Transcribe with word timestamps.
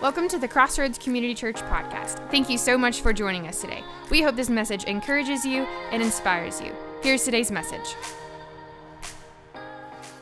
Welcome 0.00 0.28
to 0.28 0.38
the 0.38 0.46
Crossroads 0.46 0.96
Community 0.96 1.34
Church 1.34 1.56
podcast. 1.56 2.30
Thank 2.30 2.48
you 2.48 2.56
so 2.56 2.78
much 2.78 3.00
for 3.00 3.12
joining 3.12 3.48
us 3.48 3.60
today. 3.60 3.82
We 4.10 4.22
hope 4.22 4.36
this 4.36 4.48
message 4.48 4.84
encourages 4.84 5.44
you 5.44 5.64
and 5.90 6.00
inspires 6.00 6.60
you. 6.60 6.72
Here's 7.02 7.24
today's 7.24 7.50
message. 7.50 7.96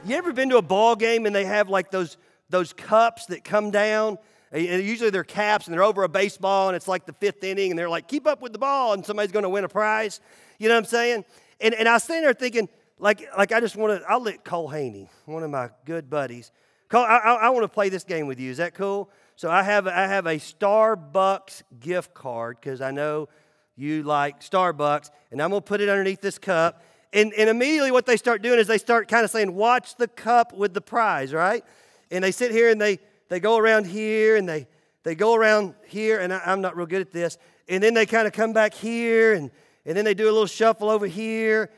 You 0.07 0.17
ever 0.17 0.33
been 0.33 0.49
to 0.49 0.57
a 0.57 0.63
ball 0.63 0.97
game 0.97 1.27
and 1.27 1.37
they 1.37 1.45
have 1.45 1.69
like 1.69 1.91
those 1.91 2.17
those 2.49 2.73
cups 2.73 3.27
that 3.27 3.45
come 3.45 3.71
down? 3.71 4.17
And 4.51 4.83
usually 4.83 5.11
they're 5.11 5.25
caps 5.25 5.67
and 5.67 5.75
they're 5.75 5.85
over 5.85 6.05
a 6.05 6.09
baseball 6.09 6.69
and 6.69 6.77
it's 6.77 6.89
like 6.89 7.05
the 7.05 7.13
fifth 7.13 7.45
inning 7.45 7.71
and 7.71 7.79
they're 7.79 7.91
like, 7.91 8.09
keep 8.09 8.27
up 8.27 8.41
with 8.41 8.55
the 8.55 8.59
ball 8.59 8.95
and 8.95 9.05
somebody's 9.05 9.33
going 9.33 9.43
to 9.43 9.51
win 9.51 9.65
a 9.65 9.69
prize. 9.69 10.23
You 10.59 10.69
know 10.69 10.75
what 10.75 10.85
I'm 10.85 10.87
saying? 10.87 11.25
And, 11.61 11.75
and 11.75 11.87
I 11.87 11.93
was 11.93 12.05
standing 12.05 12.25
there 12.25 12.33
thinking, 12.33 12.71
like, 12.99 13.29
like 13.37 13.53
I 13.53 13.61
just 13.61 13.77
want 13.77 14.01
to, 14.01 14.11
I'll 14.11 14.23
let 14.23 14.43
Cole 14.43 14.69
Haney, 14.69 15.11
one 15.27 15.43
of 15.43 15.51
my 15.51 15.69
good 15.85 16.09
buddies. 16.09 16.51
Cole, 16.89 17.05
I, 17.05 17.19
I, 17.19 17.35
I 17.35 17.49
want 17.51 17.65
to 17.65 17.69
play 17.69 17.91
this 17.91 18.05
game 18.05 18.27
with 18.27 18.41
you. 18.41 18.51
Is 18.51 18.57
that 18.57 18.73
cool? 18.73 19.11
So 19.37 19.51
I 19.51 19.63
have, 19.63 19.87
I 19.87 20.07
have 20.07 20.25
a 20.25 20.37
Starbucks 20.37 21.63
gift 21.79 22.15
card 22.15 22.57
because 22.59 22.81
I 22.81 22.91
know 22.91 23.29
you 23.77 24.03
like 24.03 24.41
Starbucks, 24.41 25.11
and 25.31 25.43
I'm 25.43 25.51
going 25.51 25.61
to 25.61 25.67
put 25.67 25.83
it 25.83 25.91
underneath 25.91 26.23
this 26.23 26.39
cup. 26.39 26.83
And, 27.13 27.35
and 27.35 27.51
immediately 27.51 27.93
what 27.93 28.07
they 28.07 28.17
start 28.17 28.41
doing 28.41 28.59
is 28.59 28.67
they 28.67 28.79
start 28.79 29.09
kind 29.09 29.25
of 29.25 29.31
saying, 29.31 29.55
watch 29.55 29.97
the 29.97 30.09
cup 30.09 30.55
with 30.55 30.73
the 30.73 30.81
prize, 30.81 31.35
right? 31.35 31.63
And 32.11 32.25
they 32.25 32.33
sit 32.33 32.51
here 32.51 32.71
and 32.71 32.81
they, 32.81 32.99
they 33.29 33.39
go 33.39 33.59
around 33.59 33.87
here 33.87 34.37
and 34.37 34.49
they, 34.49 34.67
they 35.03 35.15
go 35.15 35.35
around 35.35 35.75
here, 35.87 36.19
and 36.19 36.33
I, 36.33 36.41
I'm 36.47 36.63
not 36.63 36.77
real 36.77 36.87
good 36.87 37.03
at 37.03 37.13
this. 37.13 37.37
And 37.69 37.83
then 37.83 37.95
they 37.95 38.07
kind 38.07 38.27
of 38.27 38.33
come 38.33 38.53
back 38.53 38.73
here, 38.73 39.35
and, 39.35 39.51
and 39.85 39.97
then 39.97 40.05
they 40.05 40.15
do 40.15 40.25
a 40.25 40.33
little 40.33 40.47
shuffle 40.47 40.89
over 40.89 41.07
here, 41.07 41.71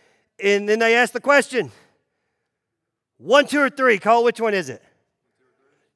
and 0.42 0.68
then 0.68 0.78
they 0.78 0.94
ask 0.94 1.12
the 1.12 1.20
question 1.20 1.72
one, 3.18 3.48
two, 3.48 3.60
or 3.60 3.68
three. 3.68 3.98
Cole 3.98 4.22
which 4.22 4.40
one 4.40 4.54
is 4.54 4.68
it? 4.68 4.82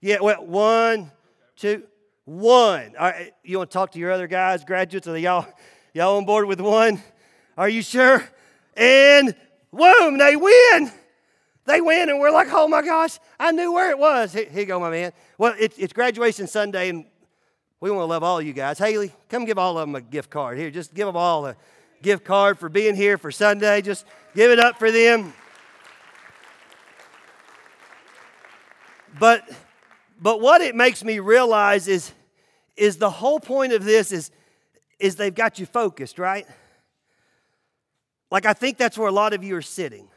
Yeah, 0.00 0.18
well, 0.20 0.44
one, 0.44 1.12
two, 1.56 1.84
one. 2.24 2.94
All 2.98 3.10
right, 3.10 3.32
you 3.42 3.58
want 3.58 3.70
to 3.70 3.74
talk 3.74 3.92
to 3.92 3.98
your 3.98 4.10
other 4.10 4.26
guys, 4.26 4.64
graduates? 4.64 5.08
Are 5.08 5.16
y'all, 5.16 5.46
y'all 5.94 6.16
on 6.16 6.24
board 6.24 6.46
with 6.46 6.60
one? 6.60 7.02
Are 7.56 7.68
you 7.68 7.82
sure? 7.82 8.24
And 8.76 9.34
boom, 9.72 10.18
they 10.18 10.36
win. 10.36 10.90
They 11.64 11.80
win, 11.80 12.08
and 12.08 12.18
we're 12.18 12.32
like, 12.32 12.48
oh 12.50 12.66
my 12.66 12.82
gosh, 12.82 13.18
I 13.38 13.52
knew 13.52 13.72
where 13.72 13.90
it 13.90 13.98
was. 13.98 14.32
Here, 14.32 14.48
you 14.52 14.64
go, 14.64 14.80
my 14.80 14.90
man. 14.90 15.12
Well, 15.38 15.54
it, 15.58 15.74
it's 15.78 15.92
graduation 15.92 16.46
Sunday, 16.48 16.88
and 16.88 17.04
we 17.78 17.90
want 17.90 18.02
to 18.02 18.06
love 18.06 18.22
all 18.22 18.42
you 18.42 18.52
guys. 18.52 18.78
Haley, 18.78 19.12
come 19.28 19.44
give 19.44 19.58
all 19.58 19.78
of 19.78 19.86
them 19.86 19.94
a 19.94 20.00
gift 20.00 20.30
card. 20.30 20.58
Here, 20.58 20.70
just 20.70 20.92
give 20.92 21.06
them 21.06 21.16
all 21.16 21.46
a 21.46 21.56
gift 22.02 22.24
card 22.24 22.58
for 22.58 22.68
being 22.68 22.96
here 22.96 23.16
for 23.16 23.30
Sunday. 23.30 23.80
Just 23.80 24.06
give 24.34 24.50
it 24.50 24.58
up 24.58 24.78
for 24.78 24.90
them. 24.90 25.32
But 29.18 29.48
but 30.22 30.40
what 30.40 30.60
it 30.60 30.76
makes 30.76 31.02
me 31.02 31.18
realize 31.18 31.88
is, 31.88 32.12
is 32.76 32.96
the 32.96 33.10
whole 33.10 33.40
point 33.40 33.72
of 33.72 33.82
this 33.82 34.12
is, 34.12 34.30
is 35.00 35.16
they've 35.16 35.34
got 35.34 35.58
you 35.58 35.66
focused, 35.66 36.16
right? 36.20 36.46
Like, 38.30 38.46
I 38.46 38.52
think 38.52 38.78
that's 38.78 38.96
where 38.96 39.08
a 39.08 39.12
lot 39.12 39.32
of 39.32 39.42
you 39.42 39.56
are 39.56 39.62
sitting. 39.62 40.08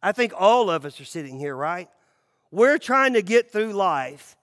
I 0.00 0.12
think 0.12 0.32
all 0.36 0.70
of 0.70 0.84
us 0.84 1.00
are 1.00 1.04
sitting 1.04 1.40
here, 1.40 1.56
right? 1.56 1.88
We're 2.52 2.78
trying 2.78 3.14
to 3.14 3.22
get 3.22 3.50
through 3.50 3.72
life 3.72 4.36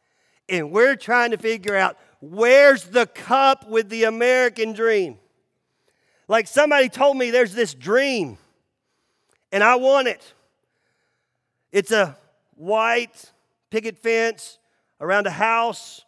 and 0.50 0.70
we're 0.70 0.98
trying 0.98 1.32
to 1.32 1.38
figure 1.38 1.76
out 1.76 1.98
where's 2.20 2.84
the 2.84 3.08
cup 3.08 3.70
with 3.70 3.88
the 3.88 4.04
American 4.04 4.74
dream. 4.74 5.18
Like 6.28 6.48
somebody 6.48 6.90
told 6.90 7.16
me 7.16 7.32
there's 7.32 7.54
this 7.54 7.74
dream 7.74 8.38
and 9.54 9.64
I 9.64 9.76
want 9.76 10.10
it. 10.10 10.34
It's 11.72 11.92
a 11.92 12.18
white 12.56 13.32
picket 13.76 13.98
fence 13.98 14.58
around 15.02 15.28
a 15.28 15.32
house 15.32 16.06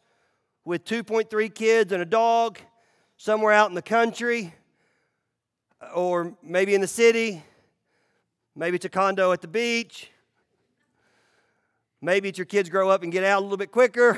with 0.64 0.86
2.3 0.86 1.54
kids 1.54 1.92
and 1.92 2.02
a 2.02 2.06
dog 2.06 2.58
somewhere 3.18 3.52
out 3.52 3.68
in 3.68 3.76
the 3.76 3.82
country 3.82 4.54
uh, 5.82 5.88
or 5.94 6.34
maybe 6.42 6.74
in 6.74 6.80
the 6.80 6.88
city. 6.88 7.44
Maybe 8.56 8.78
it's 8.78 8.86
a 8.86 8.90
condo 8.90 9.34
at 9.34 9.42
the 9.42 9.50
beach. 9.50 10.10
Maybe 12.00 12.30
it's 12.30 12.38
your 12.38 12.46
kids 12.46 12.70
grow 12.70 12.90
up 12.90 13.04
and 13.04 13.12
get 13.12 13.26
out 13.26 13.40
a 13.40 13.44
little 13.44 13.58
bit 13.58 13.74
quicker. 13.74 14.18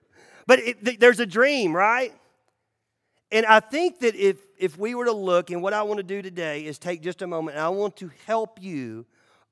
but 0.46 0.58
it, 0.58 1.00
there's 1.00 1.20
a 1.20 1.26
dream, 1.26 1.74
right? 1.74 2.12
And 3.32 3.46
I 3.46 3.60
think 3.60 4.00
that 4.00 4.14
if, 4.14 4.36
if 4.58 4.76
we 4.76 4.94
were 4.94 5.06
to 5.06 5.12
look, 5.12 5.48
and 5.48 5.62
what 5.62 5.72
I 5.72 5.84
want 5.84 5.96
to 6.00 6.04
do 6.04 6.20
today 6.20 6.66
is 6.66 6.78
take 6.78 7.00
just 7.00 7.22
a 7.22 7.26
moment, 7.26 7.56
and 7.56 7.64
I 7.64 7.70
want 7.70 7.96
to 7.96 8.10
help 8.26 8.62
you 8.62 9.06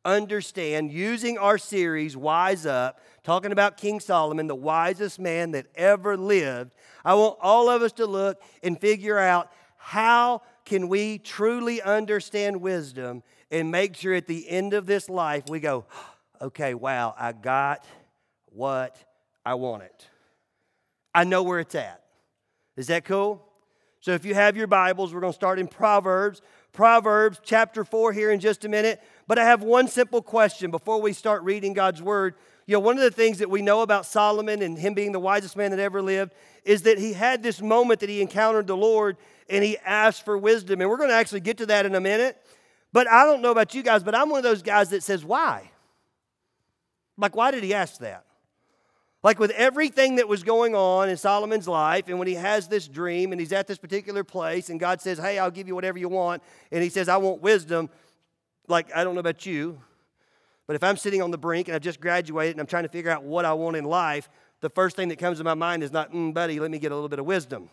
understand 0.05 0.93
using 0.93 1.39
our 1.39 1.59
series, 1.59 2.17
Wise 2.17 2.67
Up, 2.67 3.01
talking 3.23 3.53
about 3.53 3.77
King 3.77 4.01
Solomon, 4.01 4.47
the 4.47 4.55
wisest 4.55 5.19
man 5.19 5.51
that 5.53 5.67
ever 5.75 6.17
lived. 6.17 6.75
I 7.05 7.15
want 7.15 7.39
all 7.41 7.69
of 7.69 7.83
us 7.83 7.93
to 7.93 8.07
look 8.07 8.43
and 8.63 8.81
figure 8.81 9.19
out 9.19 9.53
how 9.77 10.43
can 10.65 10.89
we 10.89 11.19
truly 11.19 11.81
understand 11.83 12.61
wisdom 12.61 13.23
and 13.51 13.71
make 13.71 13.97
sure 13.97 14.15
at 14.15 14.27
the 14.27 14.49
end 14.49 14.75
of 14.75 14.87
this 14.87 15.09
life 15.09 15.45
we 15.49 15.61
go, 15.61 15.87
okay, 16.41 16.75
wow, 16.75 17.15
I 17.19 17.33
got 17.33 17.85
what 18.47 18.97
I 19.45 19.55
wanted. 19.55 19.91
I 21.15 21.25
know 21.25 21.43
where 21.43 21.61
it's 21.61 21.75
at. 21.75 22.03
Is 22.77 22.89
that 22.89 23.05
cool? 23.05 23.45
So 24.01 24.13
if 24.13 24.25
you 24.25 24.35
have 24.35 24.57
your 24.57 24.67
Bibles, 24.67 25.13
we're 25.13 25.21
going 25.21 25.33
to 25.33 25.37
start 25.37 25.59
in 25.59 25.67
Proverbs. 25.67 26.41
Proverbs 26.79 27.41
chapter 27.43 27.83
4 27.85 28.13
here 28.13 28.31
in 28.31 28.39
just 28.39 28.65
a 28.65 28.69
minute. 28.69 29.03
But 29.27 29.37
I 29.37 29.45
have 29.45 29.65
one 29.65 29.89
simple 29.89 30.23
question 30.23 30.71
before 30.71 31.01
we 31.01 31.13
start 31.13 31.43
reading 31.43 31.73
God's 31.73 32.01
word. 32.01 32.37
You 32.69 32.75
know, 32.75 32.79
one 32.79 32.97
of 32.97 33.03
the 33.03 33.11
things 33.11 33.39
that 33.39 33.51
we 33.51 33.63
know 33.63 33.83
about 33.83 34.07
Solomon 34.07 34.63
and 34.63 34.79
him 34.79 34.95
being 34.95 35.11
the 35.11 35.19
wisest 35.19 35.57
man 35.57 35.73
that 35.73 35.81
ever 35.81 36.01
lived 36.01 36.35
is 36.65 36.83
that 36.83 36.97
he 36.97 37.15
had 37.15 37.43
this 37.43 37.61
moment 37.61 37.99
that 37.99 38.09
he 38.09 38.23
encountered 38.23 38.69
the 38.69 38.77
Lord 38.77 39.17
and 39.51 39.65
he 39.65 39.77
asked 39.79 40.25
for 40.25 40.39
wisdom. 40.39 40.81
And 40.81 40.89
we're 40.89 40.99
going 40.99 41.09
to 41.11 41.17
actually 41.17 41.41
get 41.41 41.57
to 41.57 41.67
that 41.67 41.85
in 41.85 41.97
a 41.97 42.01
minute. 42.01 42.41
But 42.93 43.11
I 43.11 43.25
don't 43.25 43.43
know 43.43 43.51
about 43.51 43.75
you 43.75 43.83
guys, 43.83 44.05
but 44.05 44.15
I'm 44.15 44.31
one 44.31 44.39
of 44.39 44.45
those 44.45 44.63
guys 44.63 44.91
that 44.91 45.03
says, 45.03 45.25
why? 45.25 45.73
Like, 47.17 47.35
why 47.35 47.51
did 47.51 47.65
he 47.65 47.75
ask 47.75 47.99
that? 48.03 48.25
Like 49.23 49.41
with 49.41 49.51
everything 49.51 50.17
that 50.17 50.29
was 50.29 50.43
going 50.43 50.75
on 50.75 51.09
in 51.09 51.17
Solomon's 51.17 51.67
life, 51.67 52.09
and 52.09 52.19
when 52.19 52.29
he 52.29 52.35
has 52.35 52.69
this 52.69 52.87
dream 52.87 53.33
and 53.33 53.41
he's 53.41 53.53
at 53.53 53.67
this 53.67 53.79
particular 53.79 54.23
place, 54.23 54.71
and 54.71 54.79
God 54.79 55.01
says, 55.01 55.19
Hey, 55.19 55.39
I'll 55.39 55.51
give 55.51 55.67
you 55.67 55.75
whatever 55.75 55.99
you 55.99 56.09
want, 56.09 56.43
and 56.71 56.83
he 56.83 56.89
says, 56.89 57.09
I 57.09 57.17
want 57.17 57.43
wisdom. 57.43 57.91
Like, 58.69 58.95
I 58.95 59.03
don't 59.03 59.15
know 59.15 59.21
about 59.21 59.47
you, 59.47 59.81
but 60.67 60.77
if 60.77 60.85
I'm 60.85 60.97
sitting 60.97 61.23
on 61.23 61.31
the 61.31 61.39
brink 61.39 61.69
and 61.69 61.75
I've 61.75 61.83
just 61.83 62.01
graduated 62.01 62.53
and 62.53 62.61
I'm 62.61 62.67
trying 62.67 62.83
to 62.83 62.91
figure 62.91 63.11
out 63.11 63.25
what 63.25 63.45
I 63.45 63.55
want 63.55 63.77
in 63.77 63.85
life, 63.85 64.29
the 64.61 64.69
first 64.69 64.95
thing 64.95 65.09
that 65.09 65.19
comes 65.19 65.39
to 65.39 65.45
my 65.45 65.55
mind 65.55 65.83
is 65.83 65.91
not, 65.91 66.13
mm, 66.13 66.35
buddy, 66.35 66.61
let 66.61 66.71
me 66.71 66.79
get 66.79 66.93
a 66.93 66.95
little 66.95 67.09
bit 67.09 67.19
of 67.19 67.25
wisdom. 67.25 67.71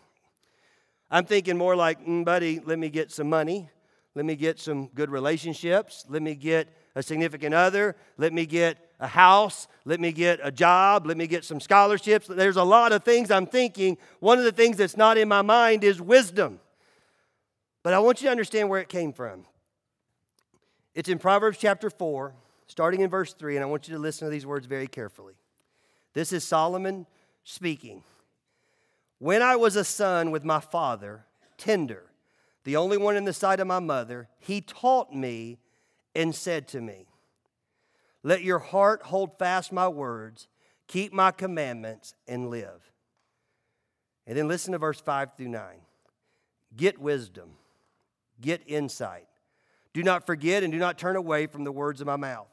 I'm 1.10 1.26
thinking 1.26 1.56
more 1.56 1.76
like, 1.76 2.04
mm, 2.04 2.24
buddy, 2.24 2.60
let 2.64 2.78
me 2.78 2.88
get 2.88 3.12
some 3.12 3.28
money. 3.28 3.68
Let 4.14 4.24
me 4.24 4.34
get 4.34 4.58
some 4.58 4.86
good 4.88 5.10
relationships. 5.10 6.06
Let 6.08 6.22
me 6.22 6.34
get 6.34 6.74
a 6.96 7.02
significant 7.02 7.54
other. 7.54 7.94
Let 8.16 8.32
me 8.32 8.46
get 8.46 8.78
a 8.98 9.06
house. 9.06 9.68
Let 9.84 10.00
me 10.00 10.10
get 10.10 10.40
a 10.42 10.50
job. 10.50 11.06
Let 11.06 11.18
me 11.18 11.26
get 11.28 11.44
some 11.44 11.60
scholarships. 11.60 12.26
There's 12.26 12.56
a 12.56 12.64
lot 12.64 12.90
of 12.90 13.04
things 13.04 13.30
I'm 13.30 13.46
thinking. 13.46 13.98
One 14.18 14.38
of 14.38 14.44
the 14.44 14.50
things 14.50 14.78
that's 14.78 14.96
not 14.96 15.18
in 15.18 15.28
my 15.28 15.42
mind 15.42 15.84
is 15.84 16.00
wisdom. 16.00 16.58
But 17.82 17.92
I 17.92 17.98
want 18.00 18.20
you 18.20 18.26
to 18.26 18.30
understand 18.32 18.70
where 18.70 18.80
it 18.80 18.88
came 18.88 19.12
from. 19.12 19.44
It's 20.94 21.10
in 21.10 21.18
Proverbs 21.18 21.58
chapter 21.58 21.90
4, 21.90 22.34
starting 22.66 23.02
in 23.02 23.10
verse 23.10 23.34
3, 23.34 23.56
and 23.56 23.62
I 23.62 23.66
want 23.66 23.86
you 23.86 23.94
to 23.94 24.00
listen 24.00 24.26
to 24.26 24.32
these 24.32 24.46
words 24.46 24.66
very 24.66 24.86
carefully. 24.88 25.34
This 26.14 26.32
is 26.32 26.42
Solomon 26.42 27.06
speaking. 27.44 28.02
When 29.18 29.42
I 29.42 29.56
was 29.56 29.76
a 29.76 29.84
son 29.84 30.30
with 30.30 30.44
my 30.44 30.60
father, 30.60 31.26
tender, 31.58 32.04
the 32.64 32.76
only 32.76 32.96
one 32.96 33.16
in 33.16 33.24
the 33.24 33.34
sight 33.34 33.60
of 33.60 33.66
my 33.66 33.80
mother, 33.80 34.28
he 34.38 34.62
taught 34.62 35.14
me 35.14 35.58
and 36.16 36.34
said 36.34 36.66
to 36.68 36.80
me, 36.80 37.06
Let 38.22 38.42
your 38.42 38.58
heart 38.58 39.02
hold 39.02 39.38
fast 39.38 39.70
my 39.70 39.86
words, 39.86 40.48
keep 40.88 41.12
my 41.12 41.30
commandments, 41.30 42.14
and 42.26 42.48
live. 42.50 42.90
And 44.26 44.36
then 44.36 44.48
listen 44.48 44.72
to 44.72 44.78
verse 44.78 45.00
5 45.00 45.36
through 45.36 45.48
9. 45.48 45.62
Get 46.74 46.98
wisdom, 46.98 47.50
get 48.40 48.62
insight. 48.66 49.28
Do 49.92 50.02
not 50.02 50.26
forget 50.26 50.62
and 50.62 50.72
do 50.72 50.78
not 50.78 50.98
turn 50.98 51.16
away 51.16 51.46
from 51.46 51.64
the 51.64 51.72
words 51.72 52.00
of 52.00 52.06
my 52.06 52.16
mouth. 52.16 52.48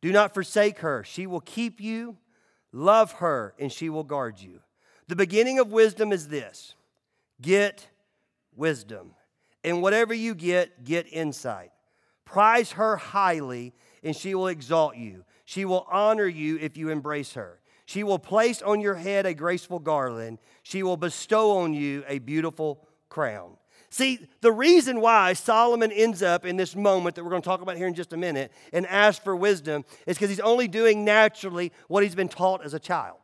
Do 0.00 0.12
not 0.12 0.34
forsake 0.34 0.80
her. 0.80 1.02
She 1.04 1.26
will 1.26 1.40
keep 1.40 1.80
you. 1.80 2.18
Love 2.72 3.12
her, 3.12 3.54
and 3.58 3.72
she 3.72 3.88
will 3.88 4.04
guard 4.04 4.40
you. 4.40 4.60
The 5.06 5.16
beginning 5.16 5.60
of 5.60 5.72
wisdom 5.72 6.12
is 6.12 6.28
this 6.28 6.74
get 7.40 7.88
wisdom. 8.56 9.14
And 9.62 9.80
whatever 9.80 10.12
you 10.12 10.34
get, 10.34 10.84
get 10.84 11.10
insight. 11.10 11.70
Prize 12.24 12.72
her 12.72 12.96
highly, 12.96 13.74
and 14.02 14.14
she 14.14 14.34
will 14.34 14.48
exalt 14.48 14.96
you. 14.96 15.24
She 15.44 15.64
will 15.64 15.86
honor 15.90 16.26
you 16.26 16.58
if 16.58 16.76
you 16.76 16.88
embrace 16.88 17.34
her. 17.34 17.60
She 17.86 18.02
will 18.02 18.18
place 18.18 18.62
on 18.62 18.80
your 18.80 18.94
head 18.94 19.26
a 19.26 19.34
graceful 19.34 19.78
garland. 19.78 20.38
She 20.62 20.82
will 20.82 20.96
bestow 20.96 21.58
on 21.58 21.74
you 21.74 22.02
a 22.08 22.18
beautiful 22.18 22.86
crown. 23.08 23.56
See, 23.90 24.26
the 24.40 24.50
reason 24.50 25.00
why 25.00 25.34
Solomon 25.34 25.92
ends 25.92 26.20
up 26.20 26.44
in 26.44 26.56
this 26.56 26.74
moment 26.74 27.14
that 27.14 27.22
we're 27.22 27.30
going 27.30 27.42
to 27.42 27.48
talk 27.48 27.60
about 27.60 27.76
here 27.76 27.86
in 27.86 27.94
just 27.94 28.12
a 28.12 28.16
minute 28.16 28.50
and 28.72 28.86
asks 28.86 29.22
for 29.22 29.36
wisdom 29.36 29.84
is 30.06 30.16
because 30.16 30.30
he's 30.30 30.40
only 30.40 30.66
doing 30.66 31.04
naturally 31.04 31.70
what 31.86 32.02
he's 32.02 32.16
been 32.16 32.28
taught 32.28 32.64
as 32.64 32.74
a 32.74 32.80
child. 32.80 33.23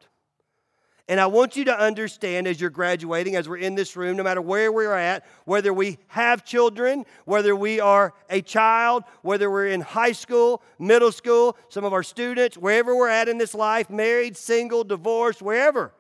And 1.11 1.19
I 1.19 1.27
want 1.27 1.57
you 1.57 1.65
to 1.65 1.77
understand 1.77 2.47
as 2.47 2.61
you're 2.61 2.71
graduating, 2.71 3.35
as 3.35 3.49
we're 3.49 3.57
in 3.57 3.75
this 3.75 3.97
room, 3.97 4.17
no 4.17 4.23
matter 4.23 4.41
where 4.41 4.71
we're 4.71 4.95
at, 4.95 5.27
whether 5.45 5.75
we 5.75 5.99
have 6.07 6.45
children, 6.45 7.05
whether 7.25 7.57
we 7.57 7.81
are 7.81 8.15
a 8.31 8.41
child, 8.41 9.03
whether 9.23 9.51
we're 9.51 9.67
in 9.67 9.81
high 9.81 10.13
school, 10.13 10.63
middle 10.79 11.11
school, 11.11 11.57
some 11.69 11.85
of 11.85 11.93
our 11.93 12.05
students, 12.05 12.57
wherever 12.57 12.95
we're 12.95 13.09
at 13.09 13.29
in 13.29 13.39
this 13.39 13.57
life, 13.57 13.91
married, 13.91 14.37
single, 14.37 14.85
divorced, 14.85 15.43
wherever. 15.43 15.93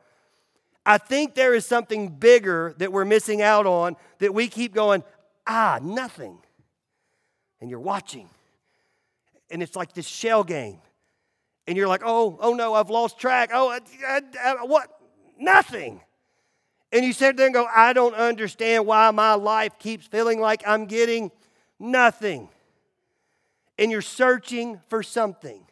I 0.86 0.96
think 0.96 1.34
there 1.34 1.54
is 1.54 1.66
something 1.66 2.10
bigger 2.10 2.76
that 2.78 2.92
we're 2.92 3.04
missing 3.04 3.42
out 3.42 3.66
on 3.66 3.96
that 4.20 4.32
we 4.32 4.46
keep 4.46 4.72
going, 4.72 5.02
ah, 5.44 5.80
nothing. 5.82 6.38
And 7.60 7.68
you're 7.68 7.80
watching. 7.80 8.30
And 9.50 9.60
it's 9.60 9.74
like 9.74 9.92
this 9.92 10.06
shell 10.06 10.44
game. 10.44 10.78
And 11.66 11.76
you're 11.76 11.88
like, 11.88 12.02
oh, 12.04 12.38
oh 12.40 12.54
no, 12.54 12.74
I've 12.74 12.90
lost 12.90 13.18
track. 13.18 13.50
Oh, 13.52 13.70
I, 13.70 13.80
I, 14.06 14.20
I, 14.40 14.54
what? 14.64 14.98
Nothing. 15.40 16.02
And 16.92 17.04
you 17.04 17.12
sit 17.12 17.36
there 17.36 17.46
and 17.46 17.54
go, 17.54 17.66
I 17.74 17.92
don't 17.92 18.14
understand 18.14 18.86
why 18.86 19.10
my 19.10 19.34
life 19.34 19.78
keeps 19.78 20.06
feeling 20.06 20.40
like 20.40 20.62
I'm 20.66 20.86
getting 20.86 21.32
nothing. 21.78 22.48
And 23.78 23.90
you're 23.90 24.02
searching 24.02 24.80
for 24.88 25.02
something. 25.02 25.64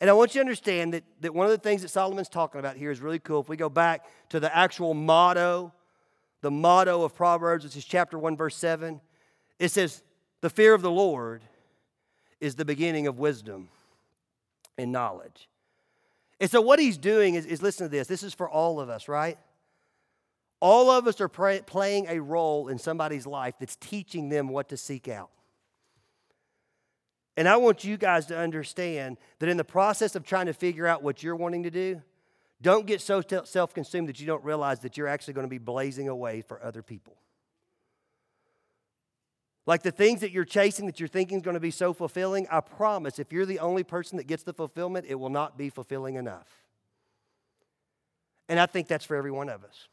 And 0.00 0.10
I 0.10 0.12
want 0.12 0.34
you 0.34 0.40
to 0.40 0.42
understand 0.42 0.94
that, 0.94 1.04
that 1.22 1.34
one 1.34 1.46
of 1.46 1.50
the 1.50 1.58
things 1.58 1.82
that 1.82 1.88
Solomon's 1.88 2.28
talking 2.28 2.58
about 2.58 2.76
here 2.76 2.90
is 2.90 3.00
really 3.00 3.18
cool. 3.18 3.40
If 3.40 3.48
we 3.48 3.56
go 3.56 3.68
back 3.68 4.06
to 4.28 4.38
the 4.38 4.54
actual 4.54 4.92
motto, 4.92 5.72
the 6.42 6.50
motto 6.50 7.02
of 7.02 7.14
Proverbs, 7.14 7.64
which 7.64 7.76
is 7.76 7.84
chapter 7.84 8.18
1, 8.18 8.36
verse 8.36 8.56
7, 8.56 9.00
it 9.58 9.70
says, 9.70 10.02
The 10.40 10.50
fear 10.50 10.74
of 10.74 10.82
the 10.82 10.90
Lord 10.90 11.42
is 12.40 12.54
the 12.54 12.64
beginning 12.64 13.06
of 13.06 13.18
wisdom 13.18 13.70
and 14.76 14.92
knowledge. 14.92 15.48
And 16.40 16.50
so, 16.50 16.60
what 16.60 16.78
he's 16.78 16.98
doing 16.98 17.34
is, 17.34 17.46
is 17.46 17.62
listen 17.62 17.86
to 17.86 17.90
this. 17.90 18.06
This 18.06 18.22
is 18.22 18.34
for 18.34 18.48
all 18.48 18.80
of 18.80 18.88
us, 18.88 19.08
right? 19.08 19.38
All 20.60 20.90
of 20.90 21.06
us 21.06 21.20
are 21.20 21.28
pray, 21.28 21.60
playing 21.64 22.06
a 22.08 22.20
role 22.20 22.68
in 22.68 22.78
somebody's 22.78 23.26
life 23.26 23.54
that's 23.60 23.76
teaching 23.76 24.28
them 24.28 24.48
what 24.48 24.68
to 24.70 24.76
seek 24.76 25.08
out. 25.08 25.30
And 27.36 27.48
I 27.48 27.56
want 27.56 27.84
you 27.84 27.96
guys 27.96 28.26
to 28.26 28.36
understand 28.36 29.16
that 29.38 29.48
in 29.48 29.56
the 29.56 29.64
process 29.64 30.16
of 30.16 30.24
trying 30.24 30.46
to 30.46 30.52
figure 30.52 30.88
out 30.88 31.04
what 31.04 31.22
you're 31.22 31.36
wanting 31.36 31.62
to 31.62 31.70
do, 31.70 32.02
don't 32.60 32.86
get 32.86 33.00
so 33.00 33.22
self 33.44 33.72
consumed 33.72 34.08
that 34.08 34.18
you 34.18 34.26
don't 34.26 34.42
realize 34.42 34.80
that 34.80 34.96
you're 34.96 35.06
actually 35.06 35.34
going 35.34 35.46
to 35.46 35.50
be 35.50 35.58
blazing 35.58 36.08
away 36.08 36.42
for 36.42 36.62
other 36.62 36.82
people. 36.82 37.16
Like 39.68 39.82
the 39.82 39.92
things 39.92 40.22
that 40.22 40.30
you're 40.30 40.46
chasing 40.46 40.86
that 40.86 40.98
you're 40.98 41.10
thinking 41.10 41.36
is 41.36 41.42
going 41.42 41.52
to 41.52 41.60
be 41.60 41.70
so 41.70 41.92
fulfilling, 41.92 42.46
I 42.50 42.60
promise 42.60 43.18
if 43.18 43.30
you're 43.34 43.44
the 43.44 43.58
only 43.58 43.84
person 43.84 44.16
that 44.16 44.26
gets 44.26 44.42
the 44.42 44.54
fulfillment, 44.54 45.04
it 45.06 45.16
will 45.16 45.28
not 45.28 45.58
be 45.58 45.68
fulfilling 45.68 46.14
enough. 46.14 46.48
And 48.48 48.58
I 48.58 48.64
think 48.64 48.88
that's 48.88 49.04
for 49.04 49.14
every 49.14 49.30
one 49.30 49.50
of 49.50 49.64
us. 49.64 49.88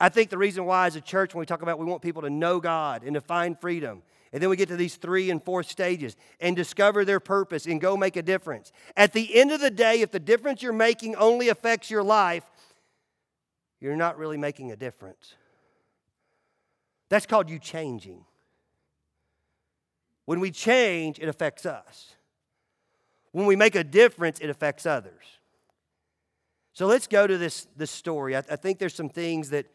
I 0.00 0.08
think 0.08 0.30
the 0.30 0.38
reason 0.38 0.64
why, 0.64 0.88
as 0.88 0.96
a 0.96 1.00
church, 1.00 1.32
when 1.32 1.38
we 1.38 1.46
talk 1.46 1.62
about 1.62 1.78
we 1.78 1.86
want 1.86 2.02
people 2.02 2.22
to 2.22 2.30
know 2.30 2.58
God 2.58 3.04
and 3.04 3.14
to 3.14 3.20
find 3.20 3.56
freedom, 3.56 4.02
and 4.32 4.42
then 4.42 4.50
we 4.50 4.56
get 4.56 4.68
to 4.70 4.76
these 4.76 4.96
three 4.96 5.30
and 5.30 5.40
four 5.40 5.62
stages 5.62 6.16
and 6.40 6.56
discover 6.56 7.04
their 7.04 7.20
purpose 7.20 7.66
and 7.66 7.80
go 7.80 7.96
make 7.96 8.16
a 8.16 8.22
difference. 8.22 8.72
At 8.96 9.12
the 9.12 9.32
end 9.36 9.52
of 9.52 9.60
the 9.60 9.70
day, 9.70 10.00
if 10.00 10.10
the 10.10 10.18
difference 10.18 10.60
you're 10.60 10.72
making 10.72 11.14
only 11.14 11.50
affects 11.50 11.88
your 11.88 12.02
life, 12.02 12.50
you're 13.78 13.94
not 13.94 14.18
really 14.18 14.38
making 14.38 14.72
a 14.72 14.76
difference. 14.76 15.36
That's 17.08 17.26
called 17.26 17.48
you 17.48 17.58
changing. 17.58 18.24
When 20.24 20.40
we 20.40 20.50
change, 20.50 21.18
it 21.18 21.28
affects 21.28 21.64
us. 21.64 22.14
When 23.32 23.46
we 23.46 23.56
make 23.56 23.74
a 23.74 23.84
difference, 23.84 24.40
it 24.40 24.50
affects 24.50 24.84
others. 24.84 25.24
So 26.72 26.86
let's 26.86 27.06
go 27.06 27.26
to 27.26 27.38
this, 27.38 27.66
this 27.76 27.90
story. 27.90 28.36
I, 28.36 28.40
I 28.50 28.56
think 28.56 28.78
there's 28.78 28.94
some 28.94 29.08
things 29.08 29.50
that, 29.50 29.66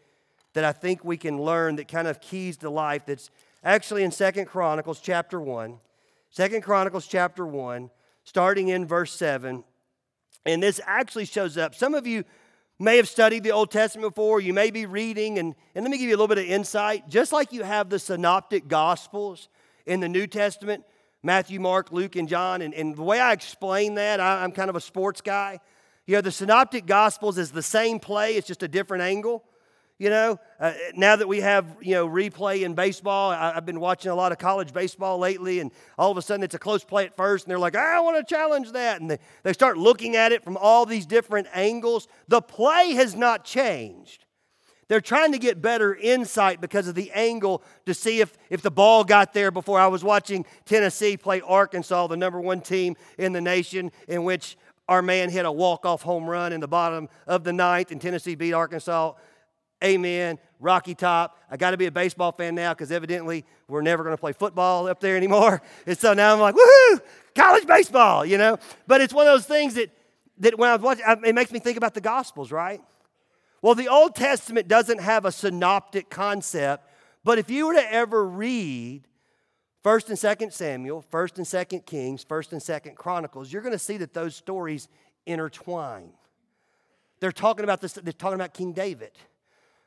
that 0.54 0.64
I 0.64 0.72
think 0.72 1.04
we 1.04 1.18
can 1.18 1.42
learn 1.42 1.76
that 1.78 1.88
kind 1.88 2.08
of 2.08 2.22
keys 2.22 2.58
to 2.58 2.70
life 2.70 3.06
that's 3.06 3.30
actually 3.64 4.04
in 4.04 4.12
Second 4.12 4.46
Chronicles 4.46 5.00
chapter 5.00 5.42
1. 5.42 5.80
Second 6.30 6.62
Chronicles 6.62 7.08
chapter 7.08 7.46
1, 7.46 7.90
starting 8.24 8.70
in 8.70 8.86
verse 8.86 9.12
7. 9.14 9.64
And 10.46 10.64
this 10.64 10.80
actually 10.86 11.26
shows 11.26 11.58
up. 11.58 11.76
Some 11.76 11.94
of 11.94 12.08
you 12.08 12.24
may 12.80 12.98
have 12.98 13.08
studied 13.08 13.44
the 13.44 13.52
Old 13.52 13.72
Testament 13.72 14.14
before, 14.14 14.42
you 14.42 14.54
may 14.54 14.72
be 14.72 14.86
reading, 14.86 15.40
and, 15.40 15.56
and 15.76 15.84
let 15.84 15.92
me 15.92 15.98
give 15.98 16.10
you 16.10 16.16
a 16.16 16.18
little 16.18 16.28
bit 16.28 16.40
of 16.40 16.46
insight. 16.46 17.08
Just 17.08 17.32
like 17.32 17.54
you 17.54 17.64
have 17.64 17.90
the 17.90 18.00
synoptic 18.00 18.68
gospels 18.68 19.50
in 19.86 20.00
the 20.00 20.10
New 20.10 20.28
Testament 20.28 20.84
Matthew, 21.26 21.58
Mark, 21.58 21.94
Luke, 21.94 22.18
and 22.18 22.28
John, 22.28 22.62
and, 22.62 22.74
and 22.74 22.98
the 22.98 23.02
way 23.02 23.18
I 23.18 23.32
explain 23.32 23.96
that, 23.96 24.20
I, 24.20 24.44
I'm 24.44 24.52
kind 24.52 24.70
of 24.70 24.76
a 24.76 24.82
sports 24.82 25.22
guy. 25.22 25.60
You 26.06 26.16
know, 26.16 26.22
the 26.22 26.34
synoptic 26.34 26.86
gospels 26.86 27.38
is 27.38 27.52
the 27.52 27.64
same 27.64 28.00
play, 28.00 28.36
it's 28.36 28.48
just 28.48 28.62
a 28.62 28.68
different 28.68 29.04
angle. 29.04 29.44
You 30.04 30.10
know, 30.10 30.38
uh, 30.60 30.74
now 30.98 31.16
that 31.16 31.30
we 31.30 31.40
have, 31.40 31.78
you 31.80 31.94
know, 31.94 32.06
replay 32.06 32.64
in 32.64 32.74
baseball, 32.74 33.32
I, 33.32 33.54
have 33.54 33.66
been 33.66 33.80
watching 33.80 34.12
a 34.12 34.16
lot 34.16 34.34
of 34.34 34.38
college 34.38 34.74
baseball 34.74 35.18
lately, 35.18 35.62
and 35.62 35.72
all 35.98 36.12
of 36.12 36.18
a 36.18 36.22
sudden 36.22 36.44
it's 36.44 36.56
a 36.56 36.60
close 36.60 36.84
play 36.84 37.06
at 37.06 37.16
first, 37.16 37.46
and 37.46 37.52
they're 37.52 37.58
like, 37.58 37.78
I 37.78 38.02
want 38.02 38.18
to 38.18 38.36
challenge 38.36 38.74
that. 38.74 39.00
And 39.00 39.10
they, 39.10 39.20
they 39.44 39.54
start 39.54 39.78
looking 39.78 40.18
at 40.18 40.34
it 40.34 40.44
from 40.44 40.58
all 40.58 40.86
these 40.86 41.06
different 41.06 41.48
angles. 41.54 42.10
The 42.28 42.42
play 42.42 42.96
has 42.96 43.16
not 43.16 43.46
changed. 43.46 44.26
They're 44.90 45.00
trying 45.00 45.32
to 45.32 45.40
get 45.40 45.62
better 45.62 45.96
insight 45.96 46.60
because 46.60 46.90
of 46.90 46.96
the 46.96 47.10
angle 47.14 47.64
to 47.86 47.94
see 47.94 48.20
if, 48.20 48.38
if 48.50 48.62
the 48.62 48.72
ball 48.72 49.06
got 49.06 49.34
there 49.34 49.52
before 49.52 49.80
I 49.80 49.88
was 49.88 50.04
watching 50.04 50.46
Tennessee 50.66 51.16
play 51.16 51.40
Arkansas, 51.40 52.08
the 52.08 52.18
number 52.18 52.42
one 52.42 52.60
team 52.60 52.98
in 53.18 53.32
the 53.32 53.40
nation, 53.40 53.90
in 54.10 54.26
which 54.26 54.58
our 54.90 55.02
man 55.02 55.30
hit 55.30 55.46
a 55.46 55.52
walk-off 55.52 56.02
home 56.02 56.30
run 56.30 56.52
in 56.52 56.60
the 56.60 56.68
bottom 56.68 57.08
of 57.26 57.46
the 57.46 57.54
ninth, 57.54 57.94
and 57.94 58.02
Tennessee 58.02 58.36
beat 58.36 58.52
Arkansas 58.52 59.14
Amen. 59.84 60.40
Rocky 60.60 60.96
Top. 60.96 61.38
I 61.52 61.58
got 61.58 61.72
to 61.72 61.78
be 61.78 61.88
a 61.88 61.92
baseball 61.92 62.32
fan 62.32 62.56
now 62.56 62.74
because 62.74 62.92
evidently 62.92 63.46
we're 63.68 63.82
never 63.82 64.04
going 64.04 64.16
to 64.16 64.20
play 64.20 64.32
football 64.32 64.88
up 64.88 65.00
there 65.00 65.18
anymore. 65.18 65.62
And 65.86 65.98
so 65.98 66.14
now 66.14 66.34
I'm 66.34 66.40
like, 66.40 66.56
woohoo, 66.56 67.02
college 67.36 67.68
baseball, 67.68 68.26
you 68.26 68.38
know? 68.38 68.58
But 68.88 69.02
it's 69.02 69.14
one 69.14 69.28
of 69.28 69.34
those 69.34 69.46
things 69.46 69.74
that, 69.74 69.90
that 70.40 70.58
when 70.58 70.70
I 70.70 70.76
was 70.76 70.82
watching, 70.82 71.26
it 71.26 71.36
makes 71.36 71.52
me 71.52 71.60
think 71.60 71.78
about 71.78 71.94
the 71.94 72.02
Gospels, 72.02 72.52
right? 72.52 72.82
Well, 73.62 73.76
the 73.76 73.90
Old 73.90 74.16
Testament 74.16 74.68
doesn't 74.68 75.02
have 75.02 75.26
a 75.26 75.32
synoptic 75.32 76.10
concept, 76.10 76.90
but 77.24 77.38
if 77.38 77.50
you 77.50 77.68
were 77.68 77.74
to 77.74 77.94
ever 77.94 78.26
read 78.26 79.08
1st 79.84 80.10
and 80.10 80.18
2nd 80.18 80.54
Samuel, 80.54 81.04
1st 81.12 81.38
and 81.38 81.46
2nd 81.46 81.86
Kings, 81.86 82.24
1st 82.24 82.52
and 82.54 82.62
2nd 82.62 82.96
Chronicles, 82.96 83.52
you're 83.52 83.62
going 83.62 83.74
to 83.74 83.80
see 83.80 83.98
that 83.98 84.14
those 84.14 84.36
stories 84.36 84.88
intertwine. 85.26 86.12
They're 87.20 87.32
talking 87.32 87.64
about 87.64 87.82
this, 87.82 87.94
they're 87.94 88.14
talking 88.14 88.36
about 88.36 88.54
King 88.54 88.72
David. 88.74 89.12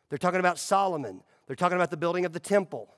They're 0.08 0.18
talking 0.18 0.40
about 0.40 0.58
Solomon. 0.58 1.22
They're 1.46 1.56
talking 1.56 1.76
about 1.76 1.90
the 1.90 1.96
building 1.96 2.24
of 2.24 2.32
the 2.32 2.40
temple. 2.40 2.94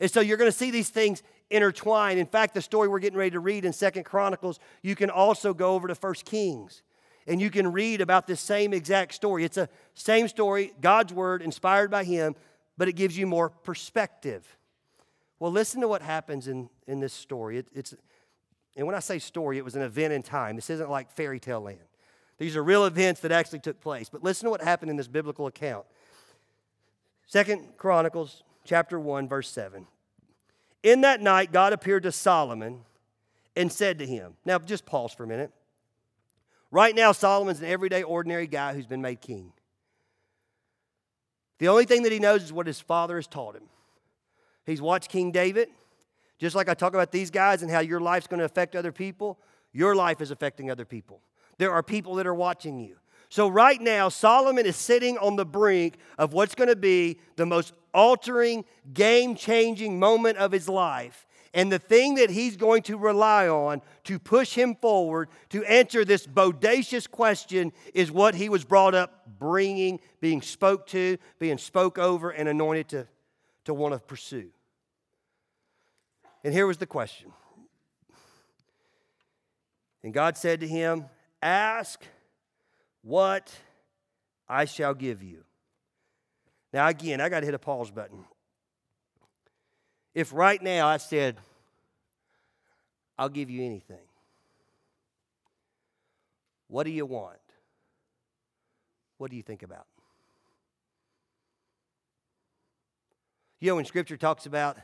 And 0.00 0.10
so 0.10 0.20
you're 0.20 0.36
going 0.36 0.50
to 0.50 0.56
see 0.56 0.70
these 0.70 0.88
things 0.88 1.22
intertwine. 1.50 2.18
In 2.18 2.26
fact, 2.26 2.54
the 2.54 2.62
story 2.62 2.88
we're 2.88 2.98
getting 2.98 3.18
ready 3.18 3.30
to 3.30 3.40
read 3.40 3.64
in 3.64 3.72
Second 3.72 4.04
Chronicles, 4.04 4.58
you 4.82 4.94
can 4.94 5.10
also 5.10 5.54
go 5.54 5.74
over 5.74 5.88
to 5.88 5.94
First 5.94 6.24
Kings 6.24 6.82
and 7.26 7.40
you 7.40 7.50
can 7.50 7.70
read 7.72 8.00
about 8.00 8.26
this 8.26 8.40
same 8.40 8.72
exact 8.72 9.14
story. 9.14 9.44
It's 9.44 9.56
a 9.56 9.68
same 9.94 10.28
story, 10.28 10.72
God's 10.80 11.12
word, 11.12 11.42
inspired 11.42 11.90
by 11.90 12.04
Him, 12.04 12.34
but 12.76 12.88
it 12.88 12.94
gives 12.94 13.16
you 13.16 13.26
more 13.26 13.50
perspective. 13.50 14.56
Well, 15.38 15.52
listen 15.52 15.80
to 15.80 15.88
what 15.88 16.02
happens 16.02 16.48
in, 16.48 16.68
in 16.86 17.00
this 17.00 17.12
story. 17.12 17.58
It, 17.58 17.68
it's, 17.72 17.94
and 18.76 18.86
when 18.86 18.96
I 18.96 19.00
say 19.00 19.18
story, 19.18 19.58
it 19.58 19.64
was 19.64 19.76
an 19.76 19.82
event 19.82 20.12
in 20.12 20.22
time. 20.22 20.56
This 20.56 20.70
isn't 20.70 20.90
like 20.90 21.10
fairy 21.10 21.40
tale 21.40 21.60
land. 21.60 21.78
These 22.38 22.56
are 22.56 22.64
real 22.64 22.86
events 22.86 23.20
that 23.20 23.30
actually 23.30 23.60
took 23.60 23.80
place. 23.80 24.08
But 24.08 24.24
listen 24.24 24.46
to 24.46 24.50
what 24.50 24.62
happened 24.62 24.90
in 24.90 24.96
this 24.96 25.08
biblical 25.08 25.46
account. 25.46 25.84
Second 27.26 27.76
Chronicles 27.76 28.42
chapter 28.64 28.98
1 28.98 29.28
verse 29.28 29.48
7. 29.48 29.86
In 30.82 31.00
that 31.02 31.20
night 31.20 31.52
God 31.52 31.72
appeared 31.72 32.02
to 32.04 32.12
Solomon 32.12 32.80
and 33.56 33.70
said 33.70 33.98
to 33.98 34.06
him. 34.06 34.34
Now 34.44 34.58
just 34.58 34.86
pause 34.86 35.12
for 35.12 35.24
a 35.24 35.28
minute. 35.28 35.50
Right 36.70 36.94
now 36.94 37.12
Solomon's 37.12 37.60
an 37.60 37.66
everyday 37.66 38.02
ordinary 38.02 38.46
guy 38.46 38.74
who's 38.74 38.86
been 38.86 39.02
made 39.02 39.20
king. 39.20 39.52
The 41.58 41.68
only 41.68 41.84
thing 41.84 42.02
that 42.02 42.12
he 42.12 42.18
knows 42.18 42.42
is 42.42 42.52
what 42.52 42.66
his 42.66 42.80
father 42.80 43.16
has 43.16 43.26
taught 43.26 43.54
him. 43.54 43.68
He's 44.66 44.82
watched 44.82 45.10
King 45.10 45.30
David. 45.30 45.68
Just 46.38 46.56
like 46.56 46.68
I 46.68 46.74
talk 46.74 46.92
about 46.92 47.12
these 47.12 47.30
guys 47.30 47.62
and 47.62 47.70
how 47.70 47.78
your 47.78 48.00
life's 48.00 48.26
going 48.26 48.38
to 48.38 48.44
affect 48.44 48.74
other 48.74 48.90
people, 48.90 49.38
your 49.72 49.94
life 49.94 50.20
is 50.20 50.32
affecting 50.32 50.72
other 50.72 50.84
people. 50.84 51.20
There 51.58 51.72
are 51.72 51.82
people 51.82 52.16
that 52.16 52.26
are 52.26 52.34
watching 52.34 52.80
you. 52.80 52.96
So, 53.32 53.48
right 53.48 53.80
now, 53.80 54.10
Solomon 54.10 54.66
is 54.66 54.76
sitting 54.76 55.16
on 55.16 55.36
the 55.36 55.46
brink 55.46 55.96
of 56.18 56.34
what's 56.34 56.54
going 56.54 56.68
to 56.68 56.76
be 56.76 57.18
the 57.36 57.46
most 57.46 57.72
altering, 57.94 58.66
game 58.92 59.36
changing 59.36 59.98
moment 59.98 60.36
of 60.36 60.52
his 60.52 60.68
life. 60.68 61.26
And 61.54 61.72
the 61.72 61.78
thing 61.78 62.16
that 62.16 62.28
he's 62.28 62.58
going 62.58 62.82
to 62.82 62.98
rely 62.98 63.48
on 63.48 63.80
to 64.04 64.18
push 64.18 64.52
him 64.52 64.74
forward 64.74 65.30
to 65.48 65.64
answer 65.64 66.04
this 66.04 66.26
bodacious 66.26 67.10
question 67.10 67.72
is 67.94 68.12
what 68.12 68.34
he 68.34 68.50
was 68.50 68.64
brought 68.64 68.94
up 68.94 69.26
bringing, 69.38 69.98
being 70.20 70.42
spoke 70.42 70.86
to, 70.88 71.16
being 71.38 71.56
spoke 71.56 71.96
over, 71.96 72.28
and 72.28 72.50
anointed 72.50 72.90
to, 72.90 73.08
to 73.64 73.72
want 73.72 73.94
to 73.94 74.00
pursue. 74.00 74.50
And 76.44 76.52
here 76.52 76.66
was 76.66 76.76
the 76.76 76.86
question. 76.86 77.32
And 80.04 80.12
God 80.12 80.36
said 80.36 80.60
to 80.60 80.68
him, 80.68 81.06
Ask 81.40 82.04
what 83.02 83.52
I 84.48 84.64
shall 84.64 84.94
give 84.94 85.22
you. 85.22 85.44
Now, 86.72 86.88
again, 86.88 87.20
I 87.20 87.28
got 87.28 87.40
to 87.40 87.46
hit 87.46 87.54
a 87.54 87.58
pause 87.58 87.90
button. 87.90 88.24
If 90.14 90.32
right 90.32 90.62
now 90.62 90.86
I 90.86 90.96
said, 90.96 91.36
I'll 93.18 93.28
give 93.28 93.50
you 93.50 93.62
anything, 93.64 93.96
what 96.68 96.84
do 96.84 96.90
you 96.90 97.04
want? 97.04 97.38
What 99.18 99.30
do 99.30 99.36
you 99.36 99.42
think 99.42 99.62
about? 99.62 99.86
You 103.60 103.68
know, 103.68 103.76
when 103.76 103.84
Scripture 103.84 104.16
talks 104.16 104.46
about 104.46 104.78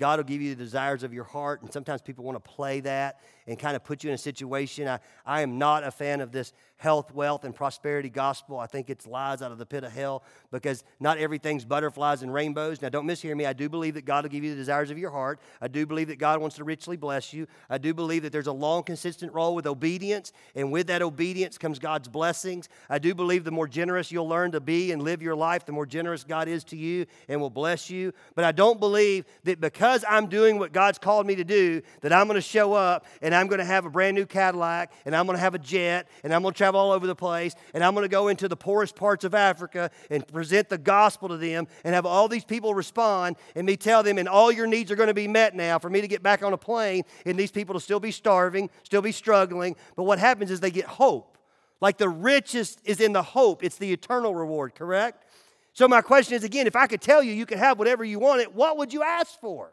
God 0.00 0.18
will 0.18 0.24
give 0.24 0.40
you 0.40 0.54
the 0.54 0.64
desires 0.64 1.02
of 1.02 1.12
your 1.12 1.24
heart. 1.24 1.60
And 1.60 1.70
sometimes 1.70 2.00
people 2.00 2.24
want 2.24 2.42
to 2.42 2.50
play 2.50 2.80
that 2.80 3.20
and 3.46 3.58
kind 3.58 3.76
of 3.76 3.84
put 3.84 4.02
you 4.02 4.08
in 4.08 4.14
a 4.14 4.18
situation. 4.18 4.88
I, 4.88 4.98
I 5.26 5.42
am 5.42 5.58
not 5.58 5.84
a 5.84 5.90
fan 5.90 6.22
of 6.22 6.32
this 6.32 6.54
health, 6.80 7.14
wealth, 7.14 7.44
and 7.44 7.54
prosperity 7.54 8.08
gospel. 8.08 8.58
I 8.58 8.66
think 8.66 8.88
it's 8.88 9.06
lies 9.06 9.42
out 9.42 9.52
of 9.52 9.58
the 9.58 9.66
pit 9.66 9.84
of 9.84 9.92
hell 9.92 10.22
because 10.50 10.82
not 10.98 11.18
everything's 11.18 11.62
butterflies 11.62 12.22
and 12.22 12.32
rainbows. 12.32 12.80
Now, 12.80 12.88
don't 12.88 13.06
mishear 13.06 13.36
me. 13.36 13.44
I 13.44 13.52
do 13.52 13.68
believe 13.68 13.94
that 13.94 14.06
God 14.06 14.24
will 14.24 14.30
give 14.30 14.42
you 14.42 14.50
the 14.50 14.56
desires 14.56 14.90
of 14.90 14.96
your 14.96 15.10
heart. 15.10 15.40
I 15.60 15.68
do 15.68 15.84
believe 15.84 16.08
that 16.08 16.18
God 16.18 16.40
wants 16.40 16.56
to 16.56 16.64
richly 16.64 16.96
bless 16.96 17.34
you. 17.34 17.46
I 17.68 17.76
do 17.76 17.92
believe 17.92 18.22
that 18.22 18.32
there's 18.32 18.46
a 18.46 18.52
long, 18.52 18.82
consistent 18.82 19.34
role 19.34 19.54
with 19.54 19.66
obedience, 19.66 20.32
and 20.54 20.72
with 20.72 20.86
that 20.86 21.02
obedience 21.02 21.58
comes 21.58 21.78
God's 21.78 22.08
blessings. 22.08 22.70
I 22.88 22.98
do 22.98 23.14
believe 23.14 23.44
the 23.44 23.50
more 23.50 23.68
generous 23.68 24.10
you'll 24.10 24.28
learn 24.28 24.52
to 24.52 24.60
be 24.60 24.90
and 24.90 25.02
live 25.02 25.20
your 25.20 25.36
life, 25.36 25.66
the 25.66 25.72
more 25.72 25.84
generous 25.84 26.24
God 26.24 26.48
is 26.48 26.64
to 26.64 26.78
you 26.78 27.04
and 27.28 27.42
will 27.42 27.50
bless 27.50 27.90
you. 27.90 28.14
But 28.34 28.46
I 28.46 28.52
don't 28.52 28.80
believe 28.80 29.26
that 29.44 29.60
because 29.60 30.02
I'm 30.08 30.28
doing 30.28 30.58
what 30.58 30.72
God's 30.72 30.98
called 30.98 31.26
me 31.26 31.34
to 31.34 31.44
do, 31.44 31.82
that 32.00 32.10
I'm 32.10 32.26
going 32.26 32.36
to 32.36 32.40
show 32.40 32.72
up 32.72 33.04
and 33.20 33.34
I'm 33.34 33.48
going 33.48 33.58
to 33.58 33.66
have 33.66 33.84
a 33.84 33.90
brand 33.90 34.14
new 34.14 34.24
Cadillac 34.24 34.92
and 35.04 35.14
I'm 35.14 35.26
going 35.26 35.36
to 35.36 35.42
have 35.42 35.54
a 35.54 35.58
jet 35.58 36.08
and 36.24 36.32
I'm 36.32 36.40
going 36.40 36.54
to 36.54 36.58
travel 36.58 36.69
all 36.74 36.92
over 36.92 37.06
the 37.06 37.14
place 37.14 37.54
and 37.74 37.82
I'm 37.82 37.94
going 37.94 38.04
to 38.04 38.08
go 38.08 38.28
into 38.28 38.48
the 38.48 38.56
poorest 38.56 38.96
parts 38.96 39.24
of 39.24 39.34
Africa 39.34 39.90
and 40.10 40.26
present 40.26 40.68
the 40.68 40.78
gospel 40.78 41.28
to 41.28 41.36
them 41.36 41.66
and 41.84 41.94
have 41.94 42.06
all 42.06 42.28
these 42.28 42.44
people 42.44 42.74
respond 42.74 43.36
and 43.54 43.66
me 43.66 43.76
tell 43.76 44.02
them, 44.02 44.18
and 44.18 44.28
all 44.28 44.50
your 44.50 44.66
needs 44.66 44.90
are 44.90 44.96
going 44.96 45.08
to 45.08 45.14
be 45.14 45.28
met 45.28 45.54
now 45.54 45.78
for 45.78 45.90
me 45.90 46.00
to 46.00 46.08
get 46.08 46.22
back 46.22 46.42
on 46.42 46.52
a 46.52 46.58
plane 46.58 47.04
and 47.24 47.38
these 47.38 47.50
people 47.50 47.74
to 47.74 47.80
still 47.80 48.00
be 48.00 48.10
starving, 48.10 48.70
still 48.82 49.02
be 49.02 49.12
struggling. 49.12 49.76
But 49.96 50.04
what 50.04 50.18
happens 50.18 50.50
is 50.50 50.60
they 50.60 50.70
get 50.70 50.86
hope. 50.86 51.38
Like 51.80 51.98
the 51.98 52.08
richest 52.08 52.80
is 52.84 53.00
in 53.00 53.12
the 53.12 53.22
hope, 53.22 53.64
it's 53.64 53.78
the 53.78 53.92
eternal 53.92 54.34
reward, 54.34 54.74
correct? 54.74 55.24
So, 55.72 55.88
my 55.88 56.02
question 56.02 56.34
is 56.34 56.44
again 56.44 56.66
if 56.66 56.76
I 56.76 56.86
could 56.86 57.00
tell 57.00 57.22
you 57.22 57.32
you 57.32 57.46
could 57.46 57.58
have 57.58 57.78
whatever 57.78 58.04
you 58.04 58.18
wanted, 58.18 58.54
what 58.54 58.76
would 58.76 58.92
you 58.92 59.02
ask 59.02 59.38
for? 59.40 59.72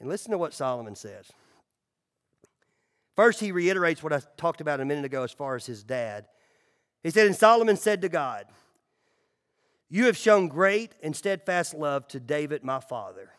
And 0.00 0.08
listen 0.08 0.30
to 0.32 0.38
what 0.38 0.54
Solomon 0.54 0.94
says. 0.94 1.30
First, 3.14 3.40
he 3.40 3.52
reiterates 3.52 4.02
what 4.02 4.12
I 4.12 4.20
talked 4.36 4.60
about 4.60 4.80
a 4.80 4.84
minute 4.84 5.04
ago 5.04 5.22
as 5.22 5.32
far 5.32 5.54
as 5.54 5.66
his 5.66 5.82
dad. 5.82 6.26
He 7.02 7.10
said, 7.10 7.26
And 7.26 7.36
Solomon 7.36 7.76
said 7.76 8.02
to 8.02 8.08
God, 8.08 8.46
You 9.90 10.06
have 10.06 10.16
shown 10.16 10.48
great 10.48 10.94
and 11.02 11.14
steadfast 11.14 11.74
love 11.74 12.08
to 12.08 12.20
David, 12.20 12.64
my 12.64 12.80
father, 12.80 13.30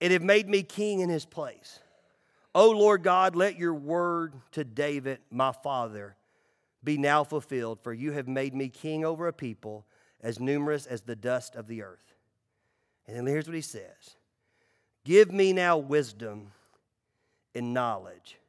and 0.00 0.12
have 0.12 0.22
made 0.22 0.48
me 0.48 0.62
king 0.62 1.00
in 1.00 1.08
his 1.08 1.24
place. 1.24 1.80
O 2.54 2.70
Lord 2.70 3.02
God, 3.02 3.36
let 3.36 3.58
your 3.58 3.74
word 3.74 4.34
to 4.52 4.64
David, 4.64 5.20
my 5.30 5.52
father, 5.52 6.16
be 6.82 6.96
now 6.96 7.24
fulfilled, 7.24 7.80
for 7.82 7.92
you 7.92 8.12
have 8.12 8.26
made 8.26 8.54
me 8.54 8.68
king 8.68 9.04
over 9.04 9.28
a 9.28 9.32
people 9.32 9.86
as 10.20 10.40
numerous 10.40 10.86
as 10.86 11.02
the 11.02 11.16
dust 11.16 11.54
of 11.54 11.66
the 11.66 11.82
earth. 11.82 12.14
And 13.06 13.16
then 13.16 13.26
here's 13.26 13.46
what 13.46 13.54
he 13.54 13.60
says 13.60 14.16
Give 15.04 15.32
me 15.32 15.52
now 15.52 15.78
wisdom 15.78 16.52
and 17.54 17.72
knowledge 17.74 18.39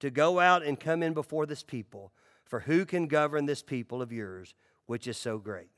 to 0.00 0.10
go 0.10 0.40
out 0.40 0.62
and 0.62 0.78
come 0.78 1.02
in 1.02 1.14
before 1.14 1.46
this 1.46 1.62
people, 1.62 2.12
for 2.44 2.60
who 2.60 2.84
can 2.84 3.06
govern 3.06 3.46
this 3.46 3.62
people 3.62 4.02
of 4.02 4.12
yours, 4.12 4.54
which 4.86 5.06
is 5.06 5.16
so 5.16 5.38
great? 5.38 5.68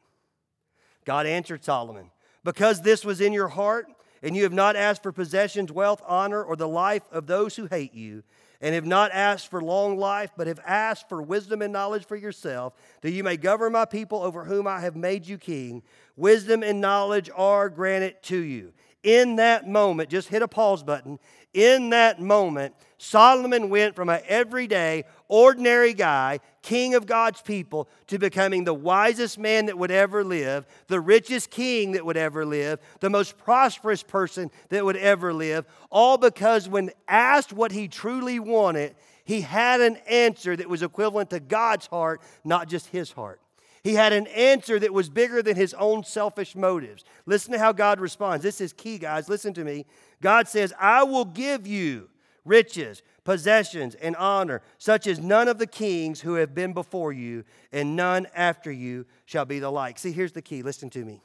God 1.05 1.27
answered 1.27 1.65
Solomon, 1.65 2.11
Because 2.45 2.81
this 2.81 3.05
was 3.05 3.21
in 3.21 3.33
your 3.33 3.49
heart, 3.49 3.87
and 4.23 4.37
you 4.37 4.45
have 4.45 4.53
not 4.53 4.77
asked 4.77 5.03
for 5.03 5.13
possessions, 5.13 5.71
wealth, 5.71 6.01
honor, 6.07 6.43
or 6.43 6.57
the 6.57 6.69
life 6.69 7.03
of 7.11 7.27
those 7.27 7.57
who 7.57 7.67
hate 7.67 7.95
you, 7.95 8.23
and 8.61 8.77
have 8.77 8.87
not 8.87 9.11
asked 9.13 9.51
for 9.51 9.61
long 9.61 9.99
life, 9.99 10.31
but 10.37 10.47
have 10.47 10.61
asked 10.65 11.09
for 11.09 11.21
wisdom 11.21 11.63
and 11.63 11.73
knowledge 11.73 12.07
for 12.07 12.15
yourself, 12.15 12.75
that 13.01 13.11
you 13.11 13.25
may 13.25 13.37
govern 13.37 13.73
my 13.73 13.85
people 13.85 14.23
over 14.23 14.45
whom 14.45 14.69
I 14.69 14.81
have 14.81 14.95
made 14.95 15.27
you 15.27 15.37
king. 15.37 15.83
Wisdom 16.17 16.63
and 16.63 16.81
knowledge 16.81 17.29
are 17.35 17.69
granted 17.69 18.23
to 18.25 18.37
you 18.37 18.73
in 19.03 19.37
that 19.37 19.69
moment, 19.69 20.11
just 20.11 20.29
hit 20.29 20.43
a 20.43 20.49
pause 20.49 20.83
button. 20.83 21.19
In 21.53 21.91
that 21.91 22.21
moment, 22.21 22.75
Solomon 23.03 23.69
went 23.69 23.97
from 23.97 24.09
an 24.09 24.21
everyday, 24.29 25.03
ordinary 25.27 25.93
guy, 25.93 26.39
king 26.63 26.95
of 26.95 27.05
God's 27.05 27.43
people, 27.43 27.89
to 28.07 28.17
becoming 28.17 28.63
the 28.63 28.73
wisest 28.73 29.41
man 29.41 29.67
that 29.67 29.77
would 29.77 29.91
ever 29.91 30.23
live, 30.23 30.65
the 30.87 31.01
richest 31.01 31.51
king 31.51 31.93
that 31.93 32.07
would 32.07 32.17
ever 32.17 32.47
live, 32.47 32.79
the 33.01 33.11
most 33.11 33.37
prosperous 33.39 34.05
person 34.05 34.53
that 34.69 34.85
would 34.85 34.97
ever 34.97 35.35
live, 35.35 35.67
all 35.91 36.17
because 36.17 36.69
when 36.69 36.93
asked 37.09 37.53
what 37.53 37.73
he 37.73 37.89
truly 37.89 38.39
wanted, 38.39 38.95
he 39.25 39.41
had 39.41 39.81
an 39.81 39.97
answer 40.09 40.55
that 40.55 40.69
was 40.69 40.85
equivalent 40.85 41.31
to 41.31 41.41
God's 41.41 41.89
heart, 41.89 42.23
not 42.45 42.69
just 42.69 42.87
his 42.87 43.11
heart. 43.11 43.41
He 43.83 43.95
had 43.95 44.13
an 44.13 44.29
answer 44.29 44.79
that 44.79 44.95
was 44.95 45.09
bigger 45.09 45.43
than 45.43 45.57
his 45.57 45.75
own 45.75 46.05
selfish 46.05 46.55
motives. 46.55 47.03
Listen 47.27 47.51
to 47.51 47.59
how 47.59 47.73
God 47.73 47.99
responds. 47.99 48.45
This 48.45 48.61
is 48.61 48.73
key, 48.73 48.99
guys. 48.99 49.29
Listen 49.29 49.53
to 49.55 49.65
me. 49.65 49.87
God 50.21 50.47
says, 50.47 50.73
I 50.79 51.03
will 51.03 51.25
give 51.25 51.67
you 51.67 52.09
riches, 52.45 53.03
possessions, 53.25 53.95
and 53.95 54.17
honor, 54.17 54.63
such 54.79 55.07
as 55.07 55.21
none 55.21 55.49
of 55.49 55.59
the 55.59 55.67
kings 55.67 56.21
who 56.21 56.35
have 56.35 56.55
been 56.55 56.73
before 56.73 57.13
you, 57.13 57.45
and 57.71 57.95
none 57.97 58.27
after 58.35 58.71
you 58.73 59.07
shall 59.27 59.45
be 59.45 59.59
the 59.59 59.71
like. 59.71 59.99
See, 59.99 60.13
here's 60.13 60.33
the 60.33 60.43
key. 60.43 60.63
Listen 60.63 60.91
to 60.91 61.05
me. 61.05 61.23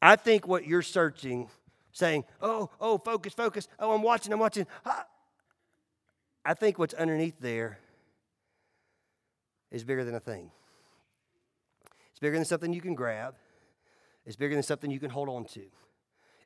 I 0.00 0.16
think 0.16 0.46
what 0.46 0.66
you're 0.66 0.82
searching, 0.82 1.48
saying, 1.92 2.24
oh, 2.40 2.70
oh, 2.80 2.98
focus, 2.98 3.34
focus. 3.34 3.68
Oh, 3.78 3.92
I'm 3.92 4.02
watching, 4.02 4.32
I'm 4.32 4.40
watching. 4.40 4.66
I 6.44 6.54
think 6.54 6.78
what's 6.78 6.94
underneath 6.94 7.38
there 7.40 7.78
is 9.70 9.84
bigger 9.84 10.04
than 10.04 10.14
a 10.14 10.20
thing 10.20 10.50
It's 12.10 12.20
bigger 12.20 12.36
than 12.36 12.44
something 12.44 12.72
you 12.72 12.80
can 12.80 12.94
grab, 12.94 13.34
it's 14.26 14.36
bigger 14.36 14.54
than 14.54 14.62
something 14.62 14.90
you 14.90 15.00
can 15.00 15.10
hold 15.10 15.28
on 15.28 15.44
to. 15.46 15.62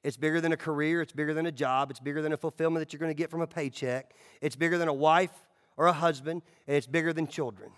It's 0.03 0.17
bigger 0.17 0.41
than 0.41 0.53
a 0.53 0.57
career, 0.57 1.03
it's 1.03 1.12
bigger 1.12 1.35
than 1.35 1.47
a 1.47 1.53
job, 1.53 1.91
it's 1.91 2.00
bigger 2.00 2.23
than 2.23 2.33
a 2.33 2.37
fulfillment 2.37 2.81
that 2.81 2.93
you're 2.93 3.00
going 3.00 3.11
to 3.11 3.15
get 3.15 3.31
from 3.31 3.41
a 3.41 3.47
paycheck, 3.47 4.15
it's 4.41 4.57
bigger 4.57 4.79
than 4.79 4.88
a 4.88 4.95
wife 4.95 5.33
or 5.76 5.87
a 5.87 5.93
husband, 5.93 6.43
and 6.67 6.76
it's 6.76 6.87
bigger 6.87 7.12
than 7.12 7.26
children. 7.26 7.71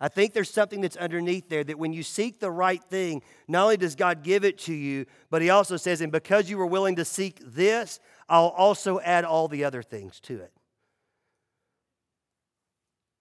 I 0.00 0.08
think 0.08 0.32
there's 0.32 0.50
something 0.50 0.80
that's 0.80 0.96
underneath 0.96 1.48
there 1.48 1.64
that 1.64 1.78
when 1.78 1.92
you 1.92 2.02
seek 2.02 2.40
the 2.40 2.50
right 2.50 2.82
thing, 2.82 3.22
not 3.48 3.64
only 3.64 3.76
does 3.76 3.94
God 3.94 4.22
give 4.22 4.44
it 4.44 4.58
to 4.60 4.74
you, 4.74 5.06
but 5.30 5.40
He 5.40 5.50
also 5.50 5.76
says, 5.76 6.00
and 6.00 6.12
because 6.12 6.50
you 6.50 6.58
were 6.58 6.66
willing 6.66 6.96
to 6.96 7.04
seek 7.04 7.40
this, 7.44 8.00
I'll 8.28 8.48
also 8.48 9.00
add 9.00 9.24
all 9.24 9.48
the 9.48 9.64
other 9.64 9.82
things 9.82 10.20
to 10.20 10.40
it. 10.40 10.52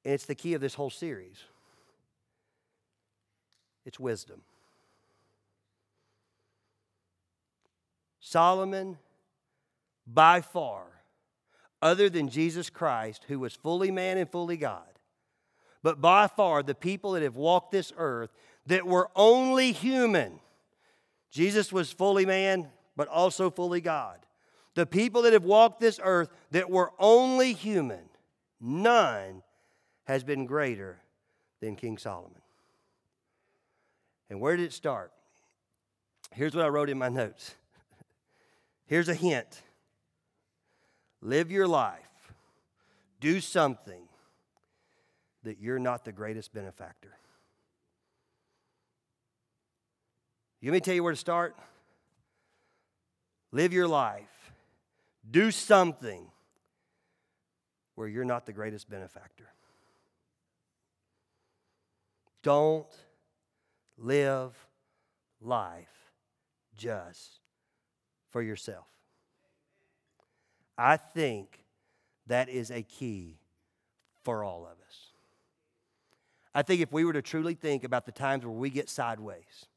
And 0.03 0.13
it's 0.13 0.25
the 0.25 0.35
key 0.35 0.53
of 0.53 0.61
this 0.61 0.73
whole 0.73 0.89
series 0.89 1.37
it's 3.85 3.99
wisdom. 3.99 4.41
Solomon, 8.25 8.97
by 10.07 10.39
far, 10.39 10.85
other 11.81 12.09
than 12.09 12.29
Jesus 12.29 12.69
Christ, 12.69 13.25
who 13.27 13.37
was 13.37 13.53
fully 13.53 13.91
man 13.91 14.17
and 14.17 14.31
fully 14.31 14.55
God, 14.55 14.87
but 15.83 15.99
by 15.99 16.27
far 16.27 16.63
the 16.63 16.73
people 16.73 17.11
that 17.11 17.21
have 17.21 17.35
walked 17.35 17.73
this 17.73 17.91
earth 17.97 18.31
that 18.65 18.87
were 18.87 19.09
only 19.13 19.73
human. 19.73 20.39
Jesus 21.31 21.73
was 21.73 21.91
fully 21.91 22.25
man, 22.25 22.69
but 22.95 23.09
also 23.09 23.49
fully 23.49 23.81
God. 23.81 24.19
The 24.75 24.85
people 24.85 25.23
that 25.23 25.33
have 25.33 25.43
walked 25.43 25.81
this 25.81 25.99
earth 26.01 26.29
that 26.51 26.69
were 26.69 26.93
only 26.97 27.51
human, 27.51 28.05
none 28.61 29.43
has 30.05 30.23
been 30.23 30.45
greater 30.45 31.01
than 31.59 31.75
King 31.75 31.97
Solomon. 31.97 32.41
And 34.29 34.39
where 34.39 34.55
did 34.55 34.63
it 34.63 34.73
start? 34.73 35.11
Here's 36.31 36.55
what 36.55 36.63
I 36.63 36.69
wrote 36.69 36.89
in 36.89 36.97
my 36.97 37.09
notes. 37.09 37.55
Here's 38.93 39.09
a 39.09 39.15
hint 39.15 39.63
live 41.19 41.49
your 41.49 41.67
life, 41.67 42.31
do 43.19 43.39
something 43.39 44.03
that 45.41 45.59
you're 45.59 45.79
not 45.79 46.05
the 46.05 46.11
greatest 46.11 46.53
benefactor. 46.53 47.17
You 50.61 50.69
let 50.69 50.75
me 50.75 50.79
tell 50.81 50.93
you 50.93 51.01
where 51.01 51.11
to 51.11 51.17
start? 51.17 51.57
Live 53.51 53.73
your 53.73 53.87
life, 53.87 54.51
do 55.31 55.49
something 55.49 56.27
where 57.95 58.07
you're 58.07 58.23
not 58.23 58.45
the 58.45 58.53
greatest 58.53 58.91
benefactor. 58.91 59.49
Don't 62.43 62.95
live 63.97 64.53
life 65.41 66.11
just 66.77 67.39
for 68.33 68.41
yourself. 68.41 68.87
I 70.77 70.97
think 70.97 71.63
that 72.27 72.49
is 72.49 72.71
a 72.71 72.81
key 72.81 73.37
for 74.23 74.43
all 74.43 74.65
of 74.65 74.71
us. 74.71 75.07
I 76.55 76.63
think 76.63 76.81
if 76.81 76.91
we 76.91 77.05
were 77.05 77.13
to 77.13 77.21
truly 77.21 77.53
think 77.53 77.83
about 77.83 78.05
the 78.05 78.11
times 78.11 78.43
where 78.43 78.53
we 78.53 78.69
get 78.69 78.89
sideways, 78.89 79.67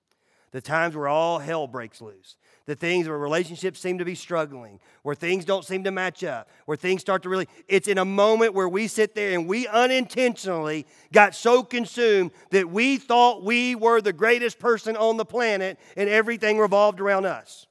the 0.53 0.61
times 0.63 0.97
where 0.97 1.09
all 1.09 1.39
hell 1.39 1.67
breaks 1.67 2.01
loose, 2.01 2.37
the 2.65 2.75
things 2.75 3.07
where 3.07 3.19
relationships 3.19 3.79
seem 3.79 3.99
to 3.99 4.05
be 4.07 4.15
struggling, 4.15 4.81
where 5.03 5.15
things 5.15 5.45
don't 5.45 5.65
seem 5.65 5.85
to 5.85 5.91
match 5.91 6.25
up, 6.25 6.49
where 6.65 6.77
things 6.77 7.03
start 7.03 7.23
to 7.25 7.29
really, 7.29 7.49
it's 7.69 7.89
in 7.89 7.99
a 7.99 8.05
moment 8.05 8.55
where 8.55 8.69
we 8.69 8.87
sit 8.87 9.15
there 9.15 9.33
and 9.33 9.47
we 9.47 9.67
unintentionally 9.69 10.87
got 11.13 11.35
so 11.35 11.63
consumed 11.63 12.31
that 12.51 12.71
we 12.71 12.97
thought 12.97 13.45
we 13.45 13.75
were 13.75 14.01
the 14.01 14.13
greatest 14.15 14.59
person 14.59 14.97
on 14.97 15.19
the 15.19 15.27
planet 15.27 15.79
and 15.95 16.09
everything 16.09 16.59
revolved 16.59 17.01
around 17.01 17.27
us. 17.27 17.67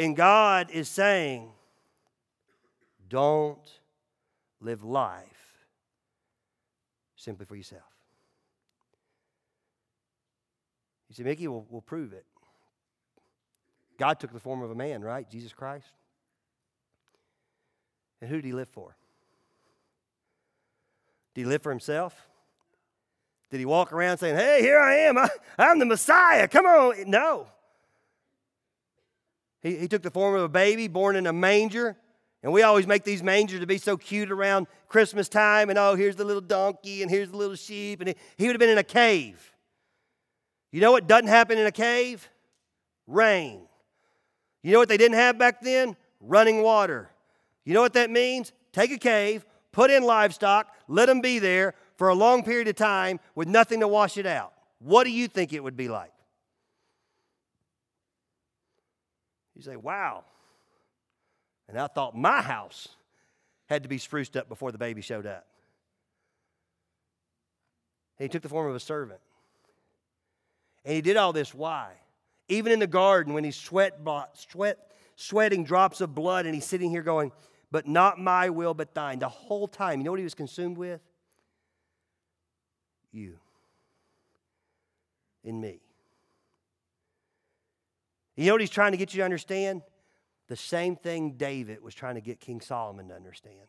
And 0.00 0.16
God 0.16 0.70
is 0.70 0.88
saying, 0.88 1.50
don't 3.06 3.58
live 4.58 4.82
life 4.82 5.66
simply 7.16 7.44
for 7.44 7.54
yourself. 7.54 7.82
You 11.10 11.16
say, 11.16 11.22
Mickey, 11.22 11.48
we'll, 11.48 11.66
we'll 11.68 11.82
prove 11.82 12.14
it. 12.14 12.24
God 13.98 14.18
took 14.18 14.32
the 14.32 14.40
form 14.40 14.62
of 14.62 14.70
a 14.70 14.74
man, 14.74 15.02
right? 15.02 15.30
Jesus 15.30 15.52
Christ. 15.52 15.92
And 18.22 18.30
who 18.30 18.36
did 18.36 18.46
he 18.46 18.52
live 18.54 18.70
for? 18.70 18.96
Did 21.34 21.42
he 21.42 21.46
live 21.46 21.62
for 21.62 21.70
himself? 21.70 22.26
Did 23.50 23.58
he 23.58 23.66
walk 23.66 23.92
around 23.92 24.16
saying, 24.16 24.36
Hey, 24.36 24.62
here 24.62 24.80
I 24.80 24.94
am. 24.94 25.18
I, 25.18 25.28
am 25.58 25.78
the 25.78 25.84
Messiah. 25.84 26.48
Come 26.48 26.64
on. 26.64 27.10
No. 27.10 27.48
He, 29.62 29.76
he 29.76 29.88
took 29.88 30.02
the 30.02 30.10
form 30.10 30.34
of 30.34 30.42
a 30.42 30.48
baby 30.48 30.88
born 30.88 31.16
in 31.16 31.26
a 31.26 31.32
manger. 31.32 31.96
And 32.42 32.52
we 32.52 32.62
always 32.62 32.86
make 32.86 33.04
these 33.04 33.22
mangers 33.22 33.60
to 33.60 33.66
be 33.66 33.76
so 33.76 33.96
cute 33.96 34.30
around 34.30 34.66
Christmas 34.88 35.28
time. 35.28 35.68
And 35.68 35.78
oh, 35.78 35.94
here's 35.94 36.16
the 36.16 36.24
little 36.24 36.40
donkey 36.40 37.02
and 37.02 37.10
here's 37.10 37.30
the 37.30 37.36
little 37.36 37.56
sheep. 37.56 38.00
And 38.00 38.08
he, 38.08 38.14
he 38.36 38.46
would 38.46 38.54
have 38.54 38.60
been 38.60 38.70
in 38.70 38.78
a 38.78 38.82
cave. 38.82 39.52
You 40.72 40.80
know 40.80 40.92
what 40.92 41.06
doesn't 41.06 41.28
happen 41.28 41.58
in 41.58 41.66
a 41.66 41.72
cave? 41.72 42.28
Rain. 43.06 43.62
You 44.62 44.72
know 44.72 44.78
what 44.78 44.88
they 44.88 44.96
didn't 44.96 45.16
have 45.16 45.38
back 45.38 45.60
then? 45.60 45.96
Running 46.20 46.62
water. 46.62 47.10
You 47.64 47.74
know 47.74 47.82
what 47.82 47.94
that 47.94 48.10
means? 48.10 48.52
Take 48.72 48.92
a 48.92 48.98
cave, 48.98 49.44
put 49.72 49.90
in 49.90 50.04
livestock, 50.04 50.68
let 50.88 51.06
them 51.06 51.20
be 51.20 51.38
there 51.38 51.74
for 51.96 52.08
a 52.08 52.14
long 52.14 52.42
period 52.44 52.68
of 52.68 52.76
time 52.76 53.20
with 53.34 53.48
nothing 53.48 53.80
to 53.80 53.88
wash 53.88 54.16
it 54.16 54.26
out. 54.26 54.52
What 54.78 55.04
do 55.04 55.10
you 55.10 55.28
think 55.28 55.52
it 55.52 55.62
would 55.62 55.76
be 55.76 55.88
like? 55.88 56.12
You 59.60 59.64
say, 59.64 59.76
wow. 59.76 60.24
And 61.68 61.78
I 61.78 61.86
thought 61.86 62.16
my 62.16 62.40
house 62.40 62.88
had 63.66 63.82
to 63.82 63.90
be 63.90 63.98
spruced 63.98 64.34
up 64.34 64.48
before 64.48 64.72
the 64.72 64.78
baby 64.78 65.02
showed 65.02 65.26
up. 65.26 65.44
And 68.18 68.24
he 68.24 68.30
took 68.30 68.40
the 68.40 68.48
form 68.48 68.70
of 68.70 68.74
a 68.74 68.80
servant. 68.80 69.20
And 70.82 70.94
he 70.94 71.02
did 71.02 71.18
all 71.18 71.34
this 71.34 71.52
why? 71.52 71.92
Even 72.48 72.72
in 72.72 72.78
the 72.78 72.86
garden, 72.86 73.34
when 73.34 73.44
he's 73.44 73.54
sweat, 73.54 74.00
sweat, 74.32 74.78
sweating 75.16 75.64
drops 75.64 76.00
of 76.00 76.14
blood, 76.14 76.46
and 76.46 76.54
he's 76.54 76.64
sitting 76.64 76.88
here 76.88 77.02
going, 77.02 77.30
But 77.70 77.86
not 77.86 78.18
my 78.18 78.48
will, 78.48 78.72
but 78.72 78.94
thine. 78.94 79.18
The 79.18 79.28
whole 79.28 79.68
time, 79.68 80.00
you 80.00 80.04
know 80.04 80.10
what 80.12 80.20
he 80.20 80.24
was 80.24 80.32
consumed 80.32 80.78
with? 80.78 81.02
You. 83.12 83.36
In 85.44 85.60
me. 85.60 85.82
You 88.40 88.46
know 88.46 88.54
what 88.54 88.62
he's 88.62 88.70
trying 88.70 88.92
to 88.92 88.96
get 88.96 89.12
you 89.12 89.18
to 89.18 89.24
understand? 89.24 89.82
The 90.48 90.56
same 90.56 90.96
thing 90.96 91.32
David 91.32 91.82
was 91.82 91.94
trying 91.94 92.14
to 92.14 92.22
get 92.22 92.40
King 92.40 92.62
Solomon 92.62 93.08
to 93.08 93.14
understand. 93.14 93.68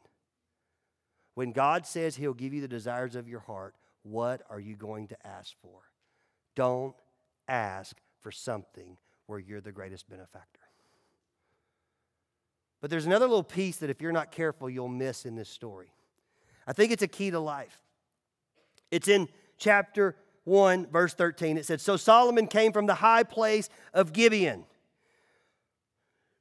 When 1.33 1.51
God 1.51 1.85
says 1.85 2.15
he'll 2.15 2.33
give 2.33 2.53
you 2.53 2.61
the 2.61 2.69
desires 2.69 3.17
of 3.17 3.27
your 3.27 3.41
heart, 3.41 3.75
what 4.03 4.43
are 4.49 4.61
you 4.61 4.77
going 4.77 5.09
to 5.09 5.27
ask 5.27 5.53
for? 5.61 5.81
Don't 6.55 6.95
ask 7.49 7.97
for 8.21 8.31
something 8.31 8.97
where 9.25 9.39
you're 9.39 9.59
the 9.59 9.73
greatest 9.73 10.09
benefactor. 10.09 10.61
But 12.79 12.89
there's 12.89 13.05
another 13.05 13.27
little 13.27 13.43
piece 13.43 13.75
that 13.77 13.89
if 13.89 14.01
you're 14.01 14.13
not 14.13 14.31
careful, 14.31 14.69
you'll 14.69 14.87
miss 14.87 15.25
in 15.25 15.35
this 15.35 15.49
story. 15.49 15.91
I 16.65 16.71
think 16.71 16.93
it's 16.93 17.03
a 17.03 17.09
key 17.09 17.29
to 17.31 17.41
life. 17.41 17.77
It's 18.89 19.09
in 19.09 19.27
chapter 19.57 20.15
1, 20.43 20.87
verse 20.87 21.13
13. 21.13 21.57
It 21.57 21.65
said, 21.65 21.81
So 21.81 21.97
Solomon 21.97 22.47
came 22.47 22.73
from 22.73 22.85
the 22.85 22.95
high 22.95 23.23
place 23.23 23.69
of 23.93 24.13
Gibeon, 24.13 24.65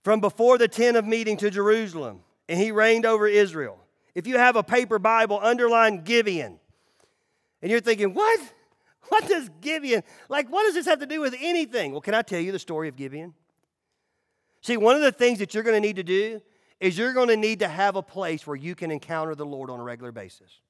from 0.03 0.21
before 0.21 0.59
the 0.59 0.69
tent 0.69 0.97
of 0.97 1.07
meeting 1.07 1.37
to 1.39 1.51
Jerusalem, 1.51 2.21
and 2.49 2.59
he 2.59 2.73
reigned 2.73 3.07
over 3.07 3.27
Israel. 3.27 3.79
If 4.15 4.27
you 4.27 4.39
have 4.39 4.57
a 4.57 4.63
paper 4.63 4.99
Bible, 4.99 5.39
underline 5.41 6.03
Gibeon. 6.03 6.59
And 7.63 7.71
you're 7.71 7.81
thinking, 7.81 8.15
what? 8.15 8.41
What 9.09 9.27
does 9.27 9.51
Gibeon, 9.61 10.05
like, 10.29 10.49
what 10.49 10.63
does 10.63 10.75
this 10.75 10.87
have 10.87 11.01
to 11.01 11.07
do 11.07 11.21
with 11.21 11.35
anything? 11.41 11.91
Well, 11.93 12.01
can 12.01 12.15
I 12.15 12.23
tell 12.23 12.39
you 12.39 12.53
the 12.53 12.61
story 12.61 12.89
of 12.89 12.97
Gibeon? 12.97 13.35
See, 14.63 14.77
one 14.77 14.95
of 14.95 15.03
the 15.03 15.11
things 15.11 15.41
that 15.41 15.53
you're 15.53 15.63
going 15.65 15.81
to 15.81 15.87
need 15.87 15.97
to 15.97 16.05
do 16.05 16.41
is 16.79 16.97
you're 16.97 17.13
going 17.13 17.29
to 17.29 17.37
need 17.37 17.59
to 17.59 17.69
have 17.69 17.97
a 17.97 18.03
place 18.03 18.47
where 18.47 18.57
you 18.57 18.75
can 18.75 18.91
encounter 18.91 19.35
the 19.35 19.45
Lord 19.45 19.69
on 19.69 19.81
a 19.81 19.83
regular 19.83 20.13
basis. 20.13 20.61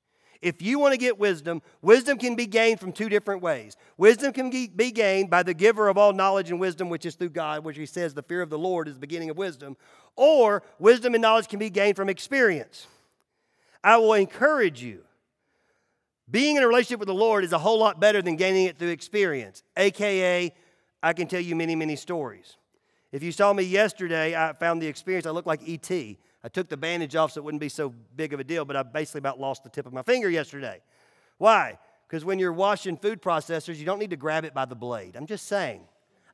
If 0.43 0.63
you 0.63 0.79
want 0.79 0.93
to 0.93 0.99
get 0.99 1.19
wisdom, 1.19 1.61
wisdom 1.83 2.17
can 2.17 2.35
be 2.35 2.47
gained 2.47 2.81
from 2.81 2.93
two 2.93 3.09
different 3.09 3.43
ways. 3.43 3.77
Wisdom 3.99 4.33
can 4.33 4.51
be 4.51 4.91
gained 4.91 5.29
by 5.29 5.43
the 5.43 5.53
giver 5.53 5.89
of 5.89 5.99
all 5.99 6.13
knowledge 6.13 6.51
and 6.51 6.59
wisdom, 6.59 6.89
which 6.89 7.05
is 7.05 7.15
through 7.15 7.31
God, 7.31 7.65
which 7.65 7.77
he 7.77 7.85
says 7.85 8.15
the 8.15 8.23
fear 8.23 8.41
of 8.41 8.49
the 8.49 8.59
Lord 8.59 8.89
is 8.89 8.95
the 8.95 9.01
beginning 9.01 9.29
of 9.29 9.37
wisdom. 9.37 9.77
Or 10.17 10.63
wisdom 10.79 11.15
and 11.15 11.23
knowledge 11.23 11.49
can 11.49 11.59
be 11.59 11.69
gained 11.69 11.97
from 11.97 12.09
experience. 12.09 12.87
I 13.85 13.99
will 13.99 14.15
encourage 14.15 14.83
you 14.83 15.03
being 16.31 16.57
in 16.57 16.63
a 16.63 16.69
relationship 16.69 17.01
with 17.01 17.09
the 17.09 17.15
Lord 17.15 17.45
is 17.45 17.53
a 17.53 17.59
whole 17.59 17.79
lot 17.79 17.99
better 17.99 18.23
than 18.23 18.37
gaining 18.37 18.67
it 18.67 18.79
through 18.79 18.91
experience, 18.91 19.63
AKA, 19.77 20.53
I 21.03 21.13
can 21.13 21.27
tell 21.27 21.41
you 21.41 21.57
many, 21.57 21.75
many 21.75 21.97
stories. 21.97 22.57
If 23.11 23.23
you 23.23 23.33
saw 23.33 23.53
me 23.53 23.65
yesterday, 23.65 24.37
I 24.37 24.53
found 24.53 24.81
the 24.81 24.87
experience, 24.87 25.27
I 25.27 25.31
looked 25.31 25.49
like 25.49 25.63
E.T. 25.65 26.19
I 26.43 26.49
took 26.49 26.69
the 26.69 26.77
bandage 26.77 27.17
off 27.17 27.33
so 27.33 27.41
it 27.41 27.45
wouldn't 27.45 27.61
be 27.61 27.69
so 27.69 27.95
big 28.17 28.33
of 28.33 28.41
a 28.41 28.45
deal, 28.45 28.65
but 28.65 28.77
I 28.77 28.83
basically 28.83 29.19
about 29.19 29.39
lost 29.39 29.63
the 29.63 29.69
tip 29.69 29.87
of 29.87 29.93
my 29.93 30.03
finger 30.03 30.31
yesterday. 30.31 30.81
Why? 31.39 31.79
Because 32.07 32.25
when 32.25 32.39
you're 32.39 32.53
washing 32.53 32.97
food 32.97 33.23
processors, 33.23 33.77
you 33.77 33.85
don't 33.85 33.99
need 33.99 34.11
to 34.11 34.17
grab 34.17 34.45
it 34.45 34.55
by 34.55 34.65
the 34.65 34.75
blade. 34.75 35.17
I'm 35.17 35.27
just 35.27 35.47
saying. 35.47 35.83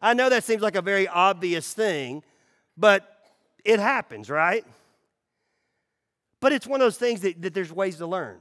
I 0.00 0.14
know 0.14 0.28
that 0.28 0.44
seems 0.44 0.62
like 0.62 0.76
a 0.76 0.82
very 0.82 1.08
obvious 1.08 1.72
thing, 1.72 2.22
but 2.76 3.34
it 3.64 3.80
happens, 3.80 4.30
right? 4.30 4.64
But 6.40 6.52
it's 6.52 6.66
one 6.66 6.80
of 6.80 6.84
those 6.84 6.98
things 6.98 7.20
that, 7.22 7.42
that 7.42 7.54
there's 7.54 7.72
ways 7.72 7.96
to 7.96 8.06
learn. 8.06 8.38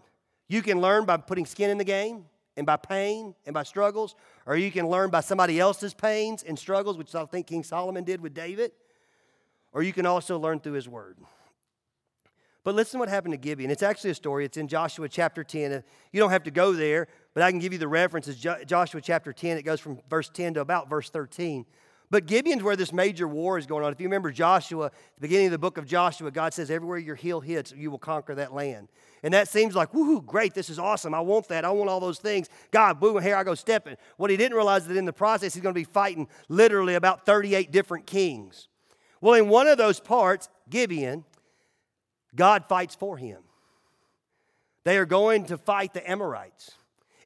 You 0.48 0.62
can 0.62 0.80
learn 0.80 1.06
by 1.06 1.18
putting 1.18 1.46
skin 1.46 1.70
in 1.70 1.78
the 1.78 1.84
game 1.84 2.26
and 2.56 2.66
by 2.66 2.78
pain 2.78 3.34
and 3.46 3.54
by 3.54 3.64
struggles, 3.64 4.16
or 4.46 4.56
you 4.56 4.72
can 4.72 4.88
learn 4.88 5.10
by 5.10 5.22
somebody 5.22 5.60
else's 5.60 5.94
pains 5.94 6.44
and 6.44 6.58
struggles, 6.58 6.98
which 6.98 7.14
I 7.16 7.26
think 7.26 7.48
King 7.48 7.64
Solomon 7.64 8.04
did 8.04 8.22
with 8.22 8.34
David, 8.34 8.72
or 9.74 9.82
you 9.84 9.92
can 9.92 10.06
also 10.06 10.38
learn 10.38 10.60
through 10.60 10.74
his 10.74 10.88
word. 10.88 11.18
But 12.66 12.74
listen 12.74 13.00
what 13.00 13.10
happened 13.10 13.34
to 13.34 13.38
Gibeon. 13.38 13.70
It's 13.70 13.84
actually 13.84 14.10
a 14.10 14.16
story. 14.16 14.44
It's 14.44 14.58
in 14.58 14.68
Joshua 14.68 15.08
chapter 15.08 15.44
10. 15.44 15.72
Uh, 15.72 15.82
you 16.12 16.20
don't 16.20 16.32
have 16.32 16.44
to 16.44 16.52
go 16.52 16.74
there, 16.74 17.08
but 17.36 17.44
I 17.44 17.52
can 17.52 17.60
give 17.60 17.72
you 17.72 17.78
the 17.78 17.88
references. 17.88 18.44
Joshua 18.66 19.02
chapter 19.02 19.32
10, 19.32 19.58
it 19.58 19.62
goes 19.62 19.80
from 19.80 20.00
verse 20.10 20.30
10 20.30 20.56
to 20.56 20.62
about 20.62 20.90
verse 20.90 21.12
13. 21.12 21.68
But 22.10 22.26
Gibeon's 22.26 22.64
where 22.64 22.76
this 22.76 22.92
major 22.92 23.28
war 23.28 23.60
is 23.60 23.68
going 23.68 23.86
on. 23.86 23.92
If 23.92 24.00
you 24.00 24.08
remember 24.08 24.32
Joshua, 24.32 24.90
the 25.14 25.22
beginning 25.22 25.48
of 25.48 25.52
the 25.52 25.60
book 25.60 25.78
of 25.78 25.86
Joshua, 25.86 26.32
God 26.32 26.56
says, 26.56 26.72
Everywhere 26.72 26.98
your 26.98 27.16
heel 27.16 27.40
hits, 27.40 27.72
you 27.72 27.92
will 27.92 28.00
conquer 28.00 28.34
that 28.34 28.52
land. 28.52 28.88
And 29.22 29.32
that 29.36 29.48
seems 29.48 29.76
like, 29.76 29.92
woohoo, 29.92 30.26
great, 30.26 30.56
this 30.56 30.72
is 30.72 30.80
awesome. 30.80 31.14
I 31.14 31.20
want 31.20 31.48
that. 31.50 31.66
I 31.66 31.70
want 31.70 31.90
all 31.90 32.00
those 32.00 32.20
things. 32.20 32.50
God, 32.72 33.00
boom, 33.00 33.22
here 33.22 33.36
I 33.36 33.44
go 33.44 33.54
stepping. 33.54 33.96
What 34.18 34.32
he 34.32 34.38
didn't 34.38 34.56
realize 34.56 34.84
is 34.84 34.88
that 34.88 34.98
in 34.98 35.06
the 35.06 35.14
process, 35.14 35.54
he's 35.54 35.62
going 35.62 35.74
to 35.74 35.80
be 35.80 35.84
fighting 35.84 36.28
literally 36.50 36.96
about 36.96 37.28
38 37.28 37.72
different 37.72 38.08
kings. 38.08 38.70
Well, 39.22 39.36
in 39.36 39.50
one 39.50 39.68
of 39.68 39.78
those 39.78 40.00
parts, 40.00 40.50
Gibeon, 40.68 41.26
God 42.36 42.66
fights 42.68 42.96
for 42.96 43.18
him. 43.18 43.42
They 44.84 44.98
are 44.98 45.06
going 45.06 45.46
to 45.46 45.58
fight 45.58 45.94
the 45.94 46.10
Amorites. 46.10 46.72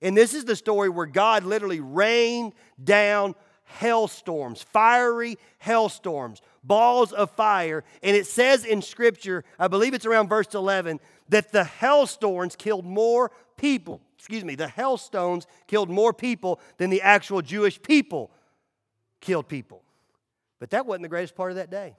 And 0.01 0.15
this 0.15 0.33
is 0.33 0.45
the 0.45 0.55
story 0.55 0.89
where 0.89 1.05
God 1.05 1.43
literally 1.43 1.81
rained 1.81 2.53
down 2.81 3.35
hailstorms, 3.65 4.63
fiery 4.63 5.37
hailstorms, 5.59 6.41
balls 6.63 7.11
of 7.11 7.31
fire. 7.31 7.83
And 8.01 8.15
it 8.15 8.25
says 8.25 8.65
in 8.65 8.81
Scripture, 8.81 9.43
I 9.59 9.67
believe 9.67 9.93
it's 9.93 10.05
around 10.05 10.29
verse 10.29 10.53
11, 10.53 10.99
that 11.29 11.51
the 11.51 11.63
hailstones 11.63 12.55
killed 12.55 12.85
more 12.85 13.31
people. 13.57 14.01
Excuse 14.17 14.43
me, 14.43 14.55
the 14.55 14.67
hailstones 14.67 15.47
killed 15.67 15.89
more 15.89 16.13
people 16.13 16.59
than 16.77 16.89
the 16.89 17.01
actual 17.01 17.41
Jewish 17.41 17.81
people 17.81 18.31
killed 19.21 19.47
people. 19.47 19.83
But 20.59 20.71
that 20.71 20.85
wasn't 20.85 21.03
the 21.03 21.09
greatest 21.09 21.35
part 21.35 21.51
of 21.51 21.57
that 21.57 21.69
day. 21.69 21.95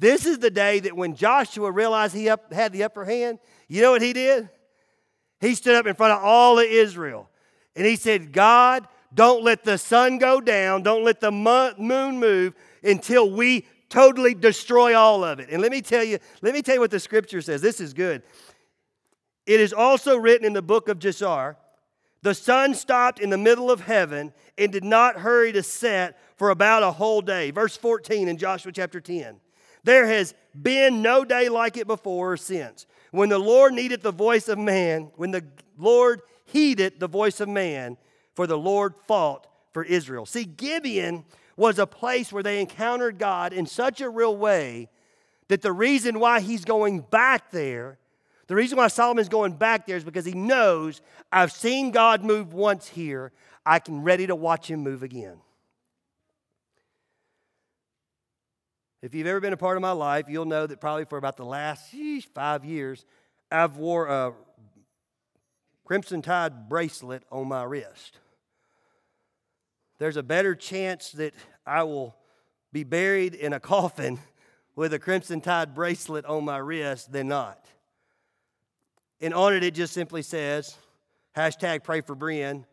This 0.00 0.24
is 0.24 0.38
the 0.38 0.50
day 0.50 0.80
that 0.80 0.96
when 0.96 1.14
Joshua 1.14 1.70
realized 1.70 2.14
he 2.14 2.28
up, 2.28 2.52
had 2.52 2.72
the 2.72 2.82
upper 2.84 3.04
hand, 3.04 3.38
you 3.68 3.82
know 3.82 3.92
what 3.92 4.02
he 4.02 4.12
did? 4.12 4.48
He 5.40 5.54
stood 5.54 5.76
up 5.76 5.86
in 5.86 5.94
front 5.94 6.14
of 6.14 6.24
all 6.24 6.58
of 6.58 6.64
Israel 6.64 7.28
and 7.76 7.86
he 7.86 7.96
said, 7.96 8.32
God, 8.32 8.88
don't 9.12 9.44
let 9.44 9.62
the 9.62 9.76
sun 9.76 10.18
go 10.18 10.40
down. 10.40 10.82
Don't 10.82 11.04
let 11.04 11.20
the 11.20 11.30
moon 11.30 12.18
move 12.18 12.54
until 12.82 13.30
we 13.30 13.66
totally 13.90 14.34
destroy 14.34 14.96
all 14.96 15.22
of 15.22 15.38
it. 15.38 15.50
And 15.50 15.60
let 15.60 15.70
me 15.70 15.82
tell 15.82 16.02
you, 16.02 16.18
let 16.40 16.54
me 16.54 16.62
tell 16.62 16.76
you 16.76 16.80
what 16.80 16.90
the 16.90 17.00
scripture 17.00 17.42
says. 17.42 17.60
This 17.60 17.80
is 17.80 17.92
good. 17.92 18.22
It 19.44 19.60
is 19.60 19.72
also 19.72 20.16
written 20.16 20.46
in 20.46 20.54
the 20.54 20.62
book 20.62 20.88
of 20.88 20.98
Jashar 20.98 21.56
the 22.22 22.34
sun 22.34 22.74
stopped 22.74 23.18
in 23.18 23.30
the 23.30 23.38
middle 23.38 23.70
of 23.70 23.80
heaven 23.80 24.32
and 24.58 24.70
did 24.70 24.84
not 24.84 25.16
hurry 25.16 25.52
to 25.52 25.62
set 25.62 26.18
for 26.36 26.50
about 26.50 26.82
a 26.82 26.92
whole 26.92 27.22
day. 27.22 27.50
Verse 27.50 27.76
14 27.76 28.28
in 28.28 28.36
Joshua 28.36 28.72
chapter 28.72 29.00
10. 29.00 29.40
There 29.84 30.06
has 30.06 30.34
been 30.60 31.02
no 31.02 31.24
day 31.24 31.48
like 31.48 31.76
it 31.76 31.86
before 31.86 32.32
or 32.32 32.36
since. 32.36 32.86
When 33.10 33.28
the 33.28 33.38
Lord 33.38 33.72
needed 33.72 34.02
the 34.02 34.12
voice 34.12 34.48
of 34.48 34.58
man, 34.58 35.10
when 35.16 35.30
the 35.30 35.44
Lord 35.78 36.22
heeded 36.44 37.00
the 37.00 37.08
voice 37.08 37.40
of 37.40 37.48
man, 37.48 37.96
for 38.34 38.46
the 38.46 38.58
Lord 38.58 38.94
fought 39.06 39.46
for 39.72 39.82
Israel. 39.82 40.26
See, 40.26 40.44
Gibeon 40.44 41.24
was 41.56 41.78
a 41.78 41.86
place 41.86 42.32
where 42.32 42.42
they 42.42 42.60
encountered 42.60 43.18
God 43.18 43.52
in 43.52 43.66
such 43.66 44.00
a 44.00 44.08
real 44.08 44.36
way 44.36 44.88
that 45.48 45.62
the 45.62 45.72
reason 45.72 46.20
why 46.20 46.40
he's 46.40 46.64
going 46.64 47.00
back 47.00 47.50
there 47.50 47.98
the 48.50 48.56
reason 48.56 48.78
why 48.78 48.88
Solomon's 48.88 49.28
going 49.28 49.52
back 49.52 49.86
there 49.86 49.96
is 49.96 50.02
because 50.02 50.24
he 50.24 50.32
knows 50.32 51.02
I've 51.30 51.52
seen 51.52 51.92
God 51.92 52.24
move 52.24 52.52
once 52.52 52.88
here. 52.88 53.30
I 53.64 53.78
can 53.78 54.02
ready 54.02 54.26
to 54.26 54.34
watch 54.34 54.68
him 54.68 54.80
move 54.80 55.04
again. 55.04 55.36
If 59.02 59.14
you've 59.14 59.26
ever 59.26 59.40
been 59.40 59.54
a 59.54 59.56
part 59.56 59.78
of 59.78 59.80
my 59.80 59.92
life, 59.92 60.26
you'll 60.28 60.44
know 60.44 60.66
that 60.66 60.78
probably 60.78 61.06
for 61.06 61.16
about 61.16 61.38
the 61.38 61.44
last 61.44 61.94
five 62.34 62.66
years, 62.66 63.06
I've 63.50 63.76
wore 63.78 64.06
a 64.06 64.34
crimson 65.86 66.20
tide 66.20 66.68
bracelet 66.68 67.22
on 67.32 67.48
my 67.48 67.62
wrist. 67.62 68.18
There's 69.98 70.18
a 70.18 70.22
better 70.22 70.54
chance 70.54 71.12
that 71.12 71.32
I 71.66 71.82
will 71.84 72.14
be 72.72 72.84
buried 72.84 73.34
in 73.34 73.54
a 73.54 73.60
coffin 73.60 74.18
with 74.76 74.92
a 74.92 74.98
crimson 74.98 75.40
tide 75.40 75.74
bracelet 75.74 76.26
on 76.26 76.44
my 76.44 76.58
wrist 76.58 77.10
than 77.10 77.28
not. 77.28 77.64
And 79.22 79.32
on 79.32 79.54
it, 79.54 79.64
it 79.64 79.74
just 79.74 79.94
simply 79.94 80.22
says, 80.22 80.76
hashtag 81.34 81.84
pray 81.84 82.02
for 82.02 82.14
Brian, 82.14 82.66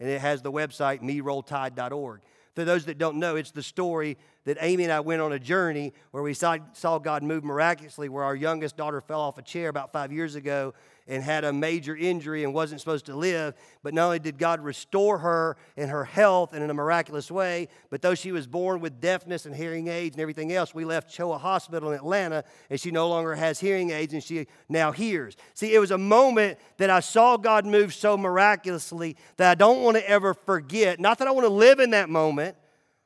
and 0.00 0.08
it 0.08 0.20
has 0.20 0.40
the 0.40 0.52
website, 0.52 1.02
merolltide.org. 1.02 2.20
For 2.54 2.64
those 2.64 2.86
that 2.86 2.98
don't 2.98 3.18
know, 3.18 3.36
it's 3.36 3.52
the 3.52 3.62
story 3.62 4.18
that 4.48 4.56
Amy 4.62 4.84
and 4.84 4.92
I 4.92 5.00
went 5.00 5.20
on 5.20 5.32
a 5.32 5.38
journey 5.38 5.92
where 6.10 6.22
we 6.22 6.32
saw, 6.32 6.56
saw 6.72 6.98
God 6.98 7.22
move 7.22 7.44
miraculously, 7.44 8.08
where 8.08 8.24
our 8.24 8.34
youngest 8.34 8.78
daughter 8.78 9.02
fell 9.02 9.20
off 9.20 9.36
a 9.36 9.42
chair 9.42 9.68
about 9.68 9.92
five 9.92 10.10
years 10.10 10.36
ago 10.36 10.72
and 11.06 11.22
had 11.22 11.44
a 11.44 11.52
major 11.52 11.94
injury 11.94 12.44
and 12.44 12.54
wasn't 12.54 12.80
supposed 12.80 13.04
to 13.06 13.14
live. 13.14 13.52
But 13.82 13.92
not 13.92 14.06
only 14.06 14.18
did 14.18 14.38
God 14.38 14.60
restore 14.60 15.18
her 15.18 15.58
and 15.76 15.90
her 15.90 16.04
health 16.04 16.54
and 16.54 16.64
in 16.64 16.70
a 16.70 16.74
miraculous 16.74 17.30
way, 17.30 17.68
but 17.90 18.00
though 18.00 18.14
she 18.14 18.32
was 18.32 18.46
born 18.46 18.80
with 18.80 19.02
deafness 19.02 19.44
and 19.44 19.54
hearing 19.54 19.88
aids 19.88 20.16
and 20.16 20.22
everything 20.22 20.50
else, 20.50 20.74
we 20.74 20.86
left 20.86 21.14
Choa 21.14 21.38
Hospital 21.38 21.90
in 21.90 21.96
Atlanta 21.96 22.42
and 22.70 22.80
she 22.80 22.90
no 22.90 23.06
longer 23.06 23.34
has 23.34 23.60
hearing 23.60 23.90
aids 23.90 24.14
and 24.14 24.24
she 24.24 24.46
now 24.70 24.92
hears. 24.92 25.36
See, 25.52 25.74
it 25.74 25.78
was 25.78 25.90
a 25.90 25.98
moment 25.98 26.58
that 26.78 26.88
I 26.88 27.00
saw 27.00 27.36
God 27.36 27.66
move 27.66 27.92
so 27.92 28.16
miraculously 28.16 29.14
that 29.36 29.50
I 29.50 29.54
don't 29.54 29.82
want 29.82 29.98
to 29.98 30.08
ever 30.08 30.32
forget. 30.32 31.00
Not 31.00 31.18
that 31.18 31.28
I 31.28 31.32
want 31.32 31.46
to 31.46 31.52
live 31.52 31.80
in 31.80 31.90
that 31.90 32.08
moment. 32.08 32.56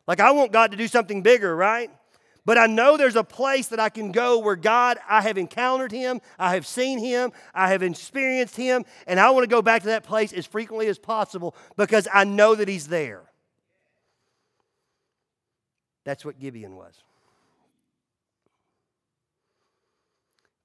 Like 0.06 0.20
I 0.20 0.30
want 0.32 0.52
God 0.52 0.70
to 0.72 0.76
do 0.76 0.88
something 0.88 1.22
bigger, 1.22 1.54
right? 1.54 1.90
But 2.44 2.58
I 2.58 2.66
know 2.66 2.96
there's 2.96 3.16
a 3.16 3.22
place 3.22 3.68
that 3.68 3.78
I 3.78 3.88
can 3.88 4.10
go 4.10 4.38
where 4.38 4.56
God, 4.56 4.98
I 5.08 5.22
have 5.22 5.38
encountered 5.38 5.92
Him, 5.92 6.20
I 6.38 6.54
have 6.54 6.66
seen 6.66 6.98
Him, 6.98 7.32
I 7.54 7.68
have 7.68 7.82
experienced 7.84 8.56
Him, 8.56 8.84
and 9.06 9.20
I 9.20 9.30
want 9.30 9.44
to 9.44 9.48
go 9.48 9.62
back 9.62 9.82
to 9.82 9.88
that 9.88 10.02
place 10.02 10.32
as 10.32 10.44
frequently 10.44 10.88
as 10.88 10.98
possible 10.98 11.54
because 11.76 12.08
I 12.12 12.24
know 12.24 12.56
that 12.56 12.66
He's 12.66 12.88
there. 12.88 13.22
That's 16.04 16.24
what 16.24 16.40
Gibeon 16.40 16.74
was. 16.74 17.00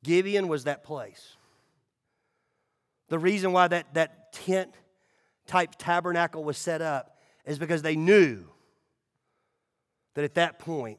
Gibeon 0.04 0.48
was 0.48 0.64
that 0.64 0.84
place. 0.84 1.36
The 3.10 3.20
reason 3.20 3.52
why 3.52 3.68
that, 3.68 3.94
that 3.94 4.34
tent 4.34 4.74
type 5.46 5.76
tabernacle 5.78 6.44
was 6.44 6.58
set 6.58 6.82
up 6.82 7.20
is 7.46 7.60
because 7.60 7.84
they 7.84 7.96
knew 7.96 8.46
that 10.18 10.26
at 10.26 10.34
that 10.34 10.58
point, 10.58 10.98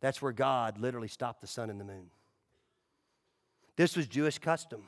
that's 0.00 0.22
where 0.22 0.30
God 0.30 0.78
literally 0.78 1.08
stopped 1.08 1.40
the 1.40 1.48
sun 1.48 1.70
and 1.70 1.80
the 1.80 1.84
moon. 1.84 2.08
This 3.74 3.96
was 3.96 4.06
Jewish 4.06 4.38
custom. 4.38 4.84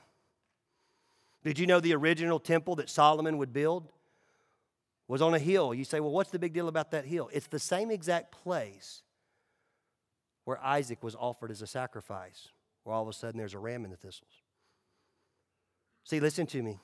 Did 1.43 1.59
you 1.59 1.67
know 1.67 1.81
the 1.81 1.93
original 1.97 2.39
temple 2.39 2.77
that 2.77 2.89
Solomon 2.89 3.39
would 3.39 3.53
build 3.53 3.89
was 5.09 5.21
on 5.21 5.35
a 5.35 5.39
hill? 5.41 5.75
You 5.75 5.83
say, 5.83 5.99
well, 5.99 6.13
what's 6.13 6.31
the 6.31 6.39
big 6.39 6.53
deal 6.53 6.69
about 6.69 6.93
that 6.93 7.07
hill? 7.07 7.29
It's 7.33 7.49
the 7.49 7.59
same 7.59 7.91
exact 7.91 8.31
place 8.31 9.03
where 10.45 10.63
Isaac 10.63 11.03
was 11.03 11.17
offered 11.17 11.51
as 11.51 11.61
a 11.61 11.67
sacrifice, 11.67 12.51
where 12.85 12.95
all 12.95 13.03
of 13.03 13.09
a 13.09 13.13
sudden 13.13 13.39
there's 13.39 13.55
a 13.55 13.59
ram 13.59 13.85
in 13.85 13.91
the 13.91 13.97
thistles. 13.97 14.31
See, 16.05 16.21
listen 16.21 16.47
to 16.47 16.63
me. 16.63 16.79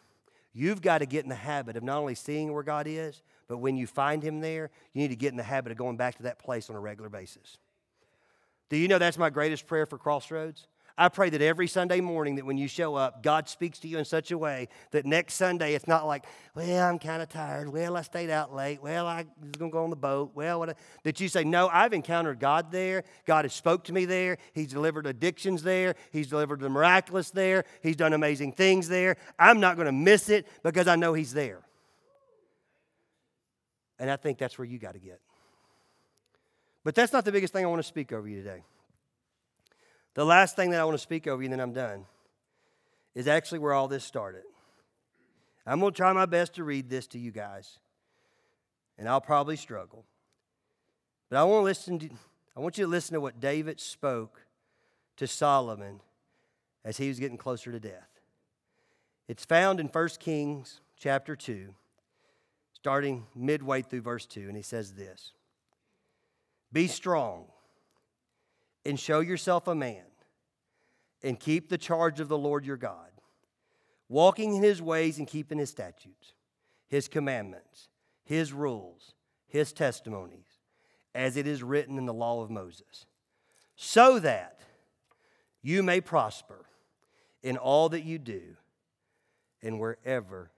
You've 0.53 0.83
got 0.83 0.99
to 0.99 1.07
get 1.07 1.23
in 1.23 1.29
the 1.29 1.37
habit 1.37 1.77
of 1.77 1.85
not 1.85 1.99
only 1.99 2.17
seeing 2.17 2.53
where 2.53 2.65
God 2.65 2.89
is, 2.89 3.23
but 3.49 3.59
when 3.59 3.77
you 3.77 3.87
find 3.87 4.23
Him 4.23 4.41
there, 4.41 4.71
you 4.93 5.03
need 5.03 5.09
to 5.09 5.17
get 5.17 5.31
in 5.33 5.37
the 5.37 5.43
habit 5.43 5.73
of 5.73 5.79
going 5.79 5.97
back 5.97 6.17
to 6.17 6.25
that 6.25 6.39
place 6.39 6.71
on 6.71 6.77
a 6.77 6.81
regular 6.81 7.09
basis. 7.09 7.59
Do 8.69 8.77
you 8.77 8.89
know 8.89 8.99
that's 8.99 9.19
my 9.19 9.31
greatest 9.31 9.67
prayer 9.67 9.87
for 9.87 9.97
Crossroads? 9.97 10.67
I 11.01 11.09
pray 11.09 11.31
that 11.31 11.41
every 11.41 11.69
Sunday 11.69 12.01
morning 12.01 12.35
that 12.37 12.45
when 12.45 12.59
you 12.59 12.67
show 12.67 12.97
up, 12.97 13.23
God 13.23 13.49
speaks 13.49 13.79
to 13.81 13.89
you 13.89 13.99
in 13.99 14.05
such 14.05 14.33
a 14.33 14.37
way 14.37 14.67
that 14.91 15.07
next 15.07 15.35
Sunday 15.35 15.75
it's 15.75 15.87
not 15.87 16.09
like, 16.09 16.25
well, 16.57 16.89
I'm 16.89 16.99
kind 16.99 17.23
of 17.23 17.29
tired. 17.29 17.69
Well, 17.69 17.97
I 17.97 18.03
stayed 18.03 18.31
out 18.31 18.53
late. 18.53 18.83
Well, 18.83 19.07
I 19.07 19.25
was 19.41 19.53
going 19.53 19.71
to 19.71 19.73
go 19.73 19.85
on 19.85 19.91
the 19.91 19.97
boat. 19.97 20.33
Well, 20.35 20.59
what? 20.59 20.77
that 21.05 21.21
you 21.21 21.29
say, 21.29 21.45
no, 21.45 21.69
I've 21.69 21.93
encountered 21.93 22.41
God 22.41 22.73
there. 22.73 23.05
God 23.27 23.45
has 23.45 23.55
spoke 23.55 23.85
to 23.85 23.93
me 23.93 24.07
there. 24.07 24.39
He's 24.55 24.73
delivered 24.73 25.07
addictions 25.07 25.63
there. 25.63 25.95
He's 26.11 26.27
delivered 26.27 26.59
the 26.59 26.69
miraculous 26.69 27.31
there. 27.31 27.65
He's 27.81 27.97
done 27.97 28.13
amazing 28.13 28.53
things 28.53 28.89
there. 28.89 29.19
I'm 29.39 29.61
not 29.61 29.77
going 29.77 29.87
to 29.87 29.93
miss 29.93 30.29
it 30.29 30.49
because 30.65 30.89
I 30.89 30.97
know 30.97 31.15
He's 31.15 31.33
there. 31.33 31.61
And 33.99 34.11
I 34.11 34.17
think 34.17 34.39
that's 34.39 34.59
where 34.59 34.65
you 34.65 34.79
got 34.79 34.95
to 34.95 35.01
get. 35.01 35.21
But 36.85 36.95
that's 36.95 37.13
not 37.13 37.25
the 37.25 37.33
biggest 37.33 37.53
thing 37.53 37.65
I 37.65 37.69
want 37.69 37.81
to 37.81 37.89
speak 37.89 38.13
over 38.13 38.29
you 38.29 38.37
today. 38.37 38.63
The 40.15 40.25
last 40.25 40.57
thing 40.57 40.71
that 40.71 40.81
I 40.81 40.85
want 40.85 40.95
to 40.95 41.03
speak 41.03 41.27
over 41.27 41.43
you, 41.43 41.47
and 41.47 41.53
then 41.53 41.61
I'm 41.61 41.73
done, 41.73 42.07
is 43.15 43.29
actually 43.29 43.59
where 43.59 43.73
all 43.73 43.89
this 43.89 44.05
started. 44.05 44.43
I'm 45.67 45.81
going 45.81 45.93
to 45.93 45.97
try 45.97 46.13
my 46.13 46.27
best 46.27 46.55
to 46.55 46.65
read 46.65 46.89
this 46.89 47.07
to 47.09 47.19
you 47.19 47.31
guys, 47.31 47.79
and 48.99 49.09
I'll 49.09 49.21
probably 49.21 49.57
struggle. 49.57 50.05
But 51.29 51.39
I 51.39 51.45
want 51.45 51.61
to 51.61 51.65
listen 51.65 51.99
to, 51.99 52.11
I 52.57 52.61
want 52.61 52.79
you 52.79 52.85
to 52.85 52.91
listen 52.91 53.15
to 53.15 53.21
what 53.21 53.39
David 53.39 53.81
spoke 53.81 54.47
to 55.19 55.27
Solomon 55.27 56.01
as 56.85 56.97
he 56.97 57.09
was 57.09 57.19
getting 57.19 57.37
closer 57.37 57.71
to 57.71 57.79
death. 57.79 58.09
It's 59.29 59.45
found 59.45 59.79
in 59.79 59.89
1 59.89 60.09
Kings 60.21 60.81
chapter 60.97 61.37
2, 61.37 61.75
starting 62.81 63.27
midway 63.35 63.83
through 63.83 64.03
verse 64.03 64.25
2, 64.27 64.43
and 64.43 64.57
he 64.57 64.63
says 64.63 64.93
this 64.93 65.33
be 66.73 66.87
strong 66.87 67.47
and 68.85 68.99
show 68.99 69.21
yourself 69.21 69.67
a 69.67 69.75
man 69.75 70.05
and 71.23 71.41
keep 71.41 71.69
the 71.69 71.79
charge 71.79 72.21
of 72.21 72.29
the 72.29 72.39
Lord 72.39 72.65
your 72.65 72.77
God, 72.77 73.11
walking 74.09 74.55
in 74.55 74.63
his 74.63 74.81
ways 74.81 75.19
and 75.19 75.27
keeping 75.27 75.59
his 75.59 75.71
statutes, 75.71 76.35
his 76.87 77.09
commandments, 77.09 77.89
his 78.25 78.53
rules, 78.53 79.15
his 79.47 79.73
testimonies, 79.73 80.59
as 81.15 81.37
it 81.37 81.47
is 81.47 81.63
written 81.63 81.99
in 81.99 82.07
the 82.07 82.15
law 82.15 82.43
of 82.43 82.51
Moses, 82.51 83.07
so 83.75 84.19
that 84.21 84.61
you 85.63 85.83
may 85.83 86.01
prosper 86.01 86.67
in 87.43 87.57
all 87.57 87.89
that 87.89 88.05
you 88.05 88.19
do 88.19 88.57
and 89.63 89.81
wherever 89.81 90.51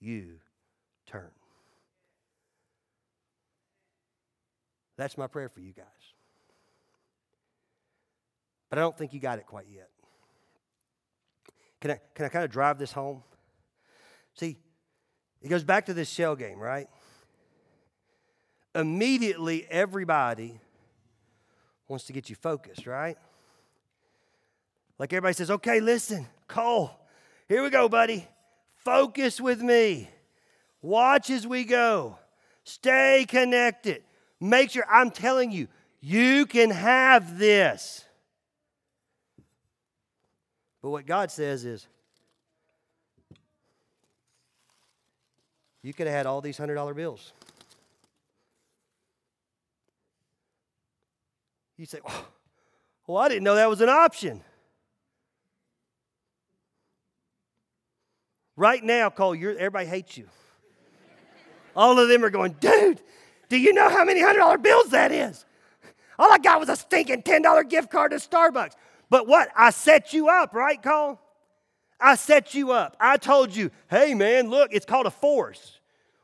you 0.00 0.40
turn. 1.06 1.30
That's 4.98 5.16
my 5.16 5.28
prayer 5.28 5.48
for 5.48 5.60
you 5.60 5.72
guys. 5.72 5.86
But 8.68 8.78
I 8.78 8.82
don't 8.82 8.98
think 8.98 9.14
you 9.14 9.20
got 9.20 9.38
it 9.38 9.46
quite 9.46 9.66
yet. 9.72 9.88
Can 11.80 11.92
I, 11.92 12.00
can 12.14 12.26
I 12.26 12.28
kind 12.28 12.44
of 12.44 12.50
drive 12.50 12.78
this 12.78 12.92
home? 12.92 13.22
See, 14.34 14.58
it 15.40 15.48
goes 15.48 15.62
back 15.62 15.86
to 15.86 15.94
this 15.94 16.10
shell 16.10 16.34
game, 16.34 16.58
right? 16.58 16.88
Immediately, 18.74 19.66
everybody 19.70 20.60
wants 21.86 22.04
to 22.06 22.12
get 22.12 22.28
you 22.28 22.34
focused, 22.34 22.86
right? 22.86 23.16
Like 24.98 25.12
everybody 25.12 25.34
says, 25.34 25.50
okay, 25.52 25.78
listen, 25.78 26.26
Cole, 26.48 26.90
here 27.48 27.62
we 27.62 27.70
go, 27.70 27.88
buddy. 27.88 28.26
Focus 28.74 29.40
with 29.40 29.62
me. 29.62 30.10
Watch 30.82 31.30
as 31.30 31.46
we 31.46 31.64
go. 31.64 32.18
Stay 32.64 33.24
connected. 33.28 34.02
Make 34.40 34.70
sure, 34.70 34.84
I'm 34.90 35.10
telling 35.10 35.50
you, 35.50 35.68
you 36.00 36.46
can 36.46 36.70
have 36.70 37.38
this. 37.38 38.04
But 40.80 40.90
what 40.90 41.06
God 41.06 41.30
says 41.30 41.64
is, 41.64 41.86
you 45.82 45.92
could 45.92 46.06
have 46.06 46.14
had 46.14 46.26
all 46.26 46.40
these 46.40 46.58
$100 46.58 46.94
bills. 46.94 47.32
You 51.76 51.86
say, 51.86 51.98
oh, 52.06 52.26
well, 53.06 53.18
I 53.18 53.28
didn't 53.28 53.44
know 53.44 53.54
that 53.54 53.68
was 53.68 53.80
an 53.80 53.88
option. 53.88 54.42
Right 58.56 58.82
now, 58.82 59.08
Cole, 59.08 59.34
everybody 59.34 59.86
hates 59.86 60.16
you. 60.16 60.28
All 61.76 61.98
of 61.98 62.08
them 62.08 62.24
are 62.24 62.30
going, 62.30 62.56
dude, 62.58 63.00
do 63.48 63.56
you 63.56 63.72
know 63.72 63.88
how 63.88 64.04
many 64.04 64.20
hundred 64.20 64.40
dollar 64.40 64.58
bills 64.58 64.90
that 64.90 65.12
is? 65.12 65.44
All 66.18 66.32
I 66.32 66.38
got 66.38 66.58
was 66.60 66.68
a 66.68 66.76
stinking 66.76 67.22
$10 67.22 67.68
gift 67.68 67.90
card 67.90 68.10
to 68.10 68.16
Starbucks. 68.16 68.72
But 69.08 69.26
what? 69.26 69.48
I 69.56 69.70
set 69.70 70.12
you 70.12 70.28
up, 70.28 70.52
right, 70.52 70.82
Cole? 70.82 71.20
I 72.00 72.16
set 72.16 72.54
you 72.54 72.72
up. 72.72 72.96
I 73.00 73.16
told 73.16 73.54
you, 73.54 73.70
hey, 73.88 74.14
man, 74.14 74.50
look, 74.50 74.72
it's 74.72 74.86
called 74.86 75.06
a 75.06 75.10
force. 75.10 75.78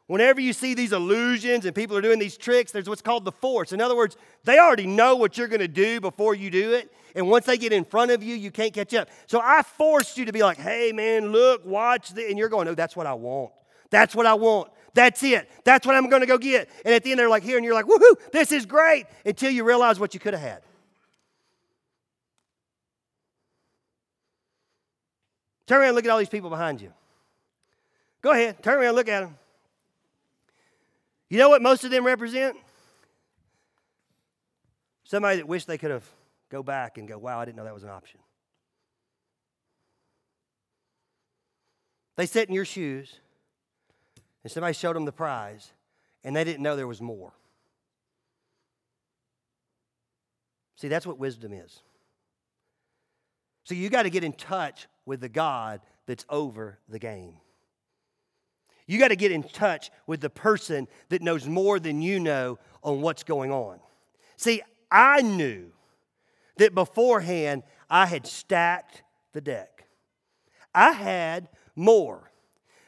Whenever 0.07 0.41
you 0.41 0.53
see 0.53 0.75
these 0.75 0.93
illusions 0.93 1.65
and 1.65 1.75
people 1.75 1.97
are 1.97 2.03
doing 2.03 2.19
these 2.19 2.37
tricks, 2.37 2.73
there's 2.73 2.89
what's 2.89 3.01
called 3.01 3.25
the 3.25 3.33
force. 3.33 3.73
In 3.73 3.81
other 3.81 3.97
words, 3.97 4.17
they 4.45 4.59
already 4.59 4.87
know 4.87 5.17
what 5.17 5.39
you're 5.39 5.49
going 5.49 5.61
to 5.61 5.69
do 5.69 6.01
before 6.01 6.35
you 6.35 6.51
do 6.51 6.75
it. 6.75 6.93
And 7.15 7.31
once 7.31 7.47
they 7.47 7.57
get 7.57 7.73
in 7.73 7.85
front 7.85 8.11
of 8.11 8.23
you, 8.23 8.35
you 8.35 8.51
can't 8.51 8.75
catch 8.75 8.93
up. 8.95 9.09
So 9.27 9.41
I 9.43 9.63
forced 9.63 10.19
you 10.19 10.27
to 10.27 10.33
be 10.33 10.43
like, 10.43 10.59
hey, 10.59 10.93
man, 10.93 11.33
look, 11.33 11.65
watch 11.65 12.11
this. 12.11 12.29
And 12.29 12.39
you're 12.39 12.49
going, 12.51 12.67
no, 12.67 12.75
that's 12.75 12.97
what 12.97 13.07
I 13.07 13.15
want. 13.15 13.53
That's 13.91 14.15
what 14.15 14.27
I 14.27 14.35
want. 14.35 14.71
That's 14.95 15.23
it. 15.25 15.51
That's 15.65 15.87
what 15.87 15.97
I'm 15.97 16.09
going 16.09 16.21
to 16.21 16.27
go 16.27 16.39
get. 16.39 16.71
And 16.85 16.95
at 16.95 17.03
the 17.03 17.11
end, 17.11 17.19
they're 17.19 17.29
like, 17.29 17.43
here, 17.43 17.57
and 17.57 17.65
you're 17.65 17.75
like, 17.75 17.87
woohoo, 17.87 18.15
this 18.33 18.53
is 18.53 18.65
great, 18.65 19.07
until 19.27 19.51
you 19.51 19.65
realize 19.65 19.99
what 19.99 20.15
you 20.15 20.21
could 20.21 20.35
have 20.35 20.43
had. 20.43 20.63
Turn 25.67 25.81
around 25.81 25.89
and 25.89 25.97
look 25.97 26.05
at 26.05 26.11
all 26.11 26.19
these 26.19 26.29
people 26.29 26.51
behind 26.51 26.81
you. 26.81 26.93
Go 28.23 28.31
ahead, 28.31 28.63
turn 28.63 28.77
around 28.79 28.89
and 28.89 28.97
look 28.97 29.09
at 29.09 29.21
them. 29.21 29.37
You 31.29 31.39
know 31.39 31.49
what 31.49 31.63
most 31.63 31.85
of 31.85 31.91
them 31.91 32.07
represent? 32.07 32.57
Somebody 35.05 35.39
that 35.39 35.49
wished 35.49 35.67
they 35.67 35.79
could 35.79 35.91
have 35.91 36.09
go 36.51 36.63
back 36.63 36.99
and 36.99 37.09
go, 37.09 37.19
wow, 37.19 37.41
I 37.41 37.45
didn't 37.45 37.57
know 37.57 37.65
that 37.65 37.75
was 37.75 37.83
an 37.83 37.91
option. 37.91 38.21
They 42.17 42.27
sit 42.27 42.49
in 42.49 42.55
your 42.55 42.65
shoes 42.65 43.19
and 44.45 44.53
somebody 44.53 44.75
showed 44.75 44.95
them 44.95 45.07
the 45.07 45.13
prize 45.13 45.73
and 46.23 46.37
they 46.37 46.45
didn't 46.45 46.63
know 46.63 46.77
there 46.77 46.87
was 46.87 47.01
more. 47.01 47.33
See, 50.77 50.89
that's 50.89 51.07
what 51.07 51.19
wisdom 51.19 51.53
is. 51.53 51.81
So 53.65 53.75
you 53.75 53.89
got 53.89 54.03
to 54.03 54.11
get 54.11 54.23
in 54.23 54.33
touch 54.33 54.87
with 55.07 55.21
the 55.21 55.29
God 55.29 55.81
that's 56.07 56.25
over 56.29 56.79
the 56.89 56.99
game. 56.99 57.37
You 58.87 58.99
got 58.99 59.09
to 59.09 59.17
get 59.17 59.33
in 59.33 59.43
touch 59.43 59.91
with 60.07 60.21
the 60.21 60.29
person 60.29 60.89
that 61.09 61.23
knows 61.23 61.47
more 61.47 61.81
than 61.81 62.03
you 62.03 62.21
know 62.21 62.59
on 62.83 63.01
what's 63.01 63.25
going 63.25 63.51
on. 63.51 63.81
See, 64.37 64.61
I 64.91 65.23
knew 65.23 65.73
that 66.59 66.75
beforehand 66.75 67.63
I 67.89 68.05
had 68.05 68.27
stacked 68.27 69.03
the 69.33 69.41
deck. 69.41 69.87
I 70.75 70.93
had 70.93 71.49
more. 71.75 72.31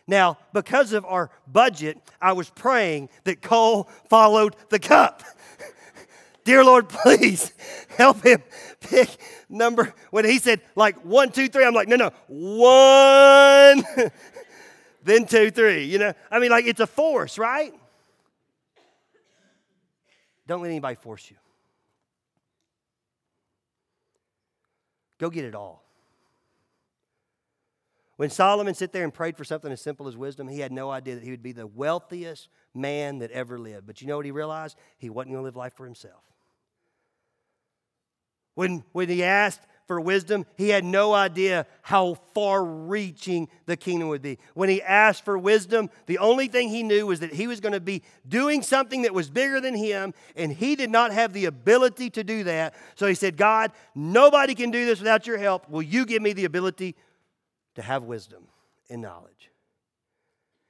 Now, 0.07 0.39
because 0.53 0.93
of 0.93 1.05
our 1.05 1.31
budget, 1.47 1.99
I 2.21 2.33
was 2.33 2.49
praying 2.51 3.09
that 3.25 3.43
Cole 3.43 3.89
followed 4.09 4.55
the 4.69 4.79
cup. 4.79 5.23
Dear 6.45 6.65
Lord, 6.65 6.89
please 6.89 7.53
help 7.97 8.23
him 8.23 8.43
pick 8.81 9.09
number. 9.49 9.93
When 10.11 10.25
he 10.25 10.39
said 10.39 10.61
like 10.77 10.97
one, 11.05 11.33
two, 11.33 11.49
three, 11.49 11.65
I'm 11.65 11.75
like, 11.75 11.89
no, 11.89 11.97
no, 11.97 12.11
one, 12.29 13.85
then 15.03 15.27
two, 15.27 15.51
three. 15.51 15.85
You 15.85 15.99
know, 15.99 16.13
I 16.31 16.39
mean, 16.39 16.51
like 16.51 16.67
it's 16.67 16.81
a 16.81 16.87
force, 16.87 17.37
right? 17.37 17.75
Don't 20.47 20.63
let 20.63 20.69
anybody 20.69 20.95
force 20.95 21.29
you. 21.29 21.37
Go 25.19 25.31
get 25.31 25.45
it 25.45 25.55
all. 25.55 25.86
When 28.17 28.31
Solomon 28.31 28.75
sat 28.75 28.93
there 28.93 29.05
and 29.05 29.13
prayed 29.13 29.37
for 29.37 29.45
something 29.45 29.71
as 29.71 29.81
simple 29.81 30.09
as 30.09 30.17
wisdom, 30.17 30.49
he 30.49 30.61
had 30.61 30.73
no 30.73 30.91
idea 30.91 31.15
that 31.17 31.25
he 31.25 31.31
would 31.31 31.43
be 31.43 31.53
the 31.53 31.67
wealthiest 31.67 32.49
man 32.75 33.19
that 33.19 33.31
ever 33.31 33.59
lived. 33.59 33.87
But 33.87 34.01
you 34.01 34.07
know 34.07 34.17
what 34.17 34.25
he 34.25 34.33
realized? 34.33 34.77
He 34.97 35.11
wasn't 35.11 35.33
going 35.33 35.43
to 35.43 35.45
live 35.45 35.57
life 35.57 35.75
for 35.75 35.85
himself. 35.85 36.23
When, 38.55 38.85
when 38.93 39.11
he 39.11 39.23
asked 39.23 39.61
for 39.87 40.01
wisdom, 40.01 40.47
he 40.57 40.71
had 40.71 40.83
no 40.83 41.13
idea 41.13 41.67
how 41.83 42.15
far 42.35 42.65
reaching 42.65 43.49
the 43.67 43.77
kingdom 43.77 44.09
would 44.09 44.23
be. 44.23 44.39
When 44.55 44.71
he 44.71 44.83
asked 44.83 45.25
for 45.25 45.39
wisdom, 45.39 45.91
the 46.07 46.19
only 46.19 46.49
thing 46.49 46.71
he 46.71 46.83
knew 46.83 47.07
was 47.07 47.21
that 47.21 47.35
he 47.35 47.47
was 47.47 47.61
going 47.61 47.75
to 47.75 47.81
be 47.81 48.03
doing 48.27 48.63
something 48.63 49.03
that 49.03 49.15
was 49.15 49.31
bigger 49.31 49.61
than 49.61 49.75
him, 49.75 50.15
and 50.35 50.51
he 50.51 50.75
did 50.75 50.91
not 50.91 51.13
have 51.13 51.35
the 51.35 51.45
ability 51.45 52.11
to 52.11 52.25
do 52.25 52.45
that. 52.45 52.75
So 52.95 53.07
he 53.07 53.15
said, 53.15 53.37
God, 53.37 53.73
nobody 53.95 54.55
can 54.55 54.71
do 54.71 54.87
this 54.87 54.99
without 54.99 55.27
your 55.27 55.39
help. 55.39 55.69
Will 55.69 55.83
you 55.83 56.07
give 56.07 56.23
me 56.23 56.33
the 56.33 56.47
ability 56.47 56.97
to 57.77 57.83
have 57.83 58.03
wisdom 58.03 58.45
and 58.91 59.01
knowledge? 59.01 59.51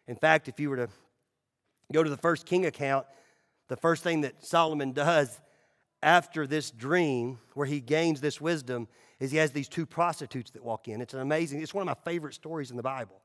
In 0.06 0.16
fact, 0.16 0.48
if 0.48 0.60
you 0.60 0.70
were 0.70 0.76
to 0.76 0.88
go 1.92 2.02
to 2.02 2.10
the 2.10 2.16
first 2.16 2.46
king 2.46 2.66
account, 2.66 3.06
the 3.68 3.76
first 3.76 4.02
thing 4.02 4.20
that 4.20 4.44
Solomon 4.44 4.92
does 4.92 5.40
after 6.02 6.46
this 6.46 6.70
dream 6.70 7.38
where 7.54 7.66
he 7.66 7.80
gains 7.80 8.20
this 8.20 8.40
wisdom 8.40 8.86
is 9.18 9.30
he 9.30 9.38
has 9.38 9.50
these 9.50 9.68
two 9.68 9.86
prostitutes 9.86 10.50
that 10.52 10.64
walk 10.64 10.88
in. 10.88 11.00
It's 11.00 11.14
an 11.14 11.20
amazing, 11.20 11.62
it's 11.62 11.74
one 11.74 11.82
of 11.82 11.86
my 11.86 12.10
favorite 12.10 12.34
stories 12.34 12.70
in 12.70 12.76
the 12.76 12.82
Bible. 12.82 13.20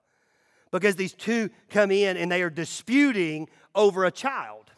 Because 0.71 0.95
these 0.95 1.13
two 1.13 1.49
come 1.69 1.91
in 1.91 2.15
and 2.15 2.31
they 2.31 2.41
are 2.41 2.49
disputing 2.49 3.49
over 3.75 4.05
a 4.05 4.11
child. 4.11 4.71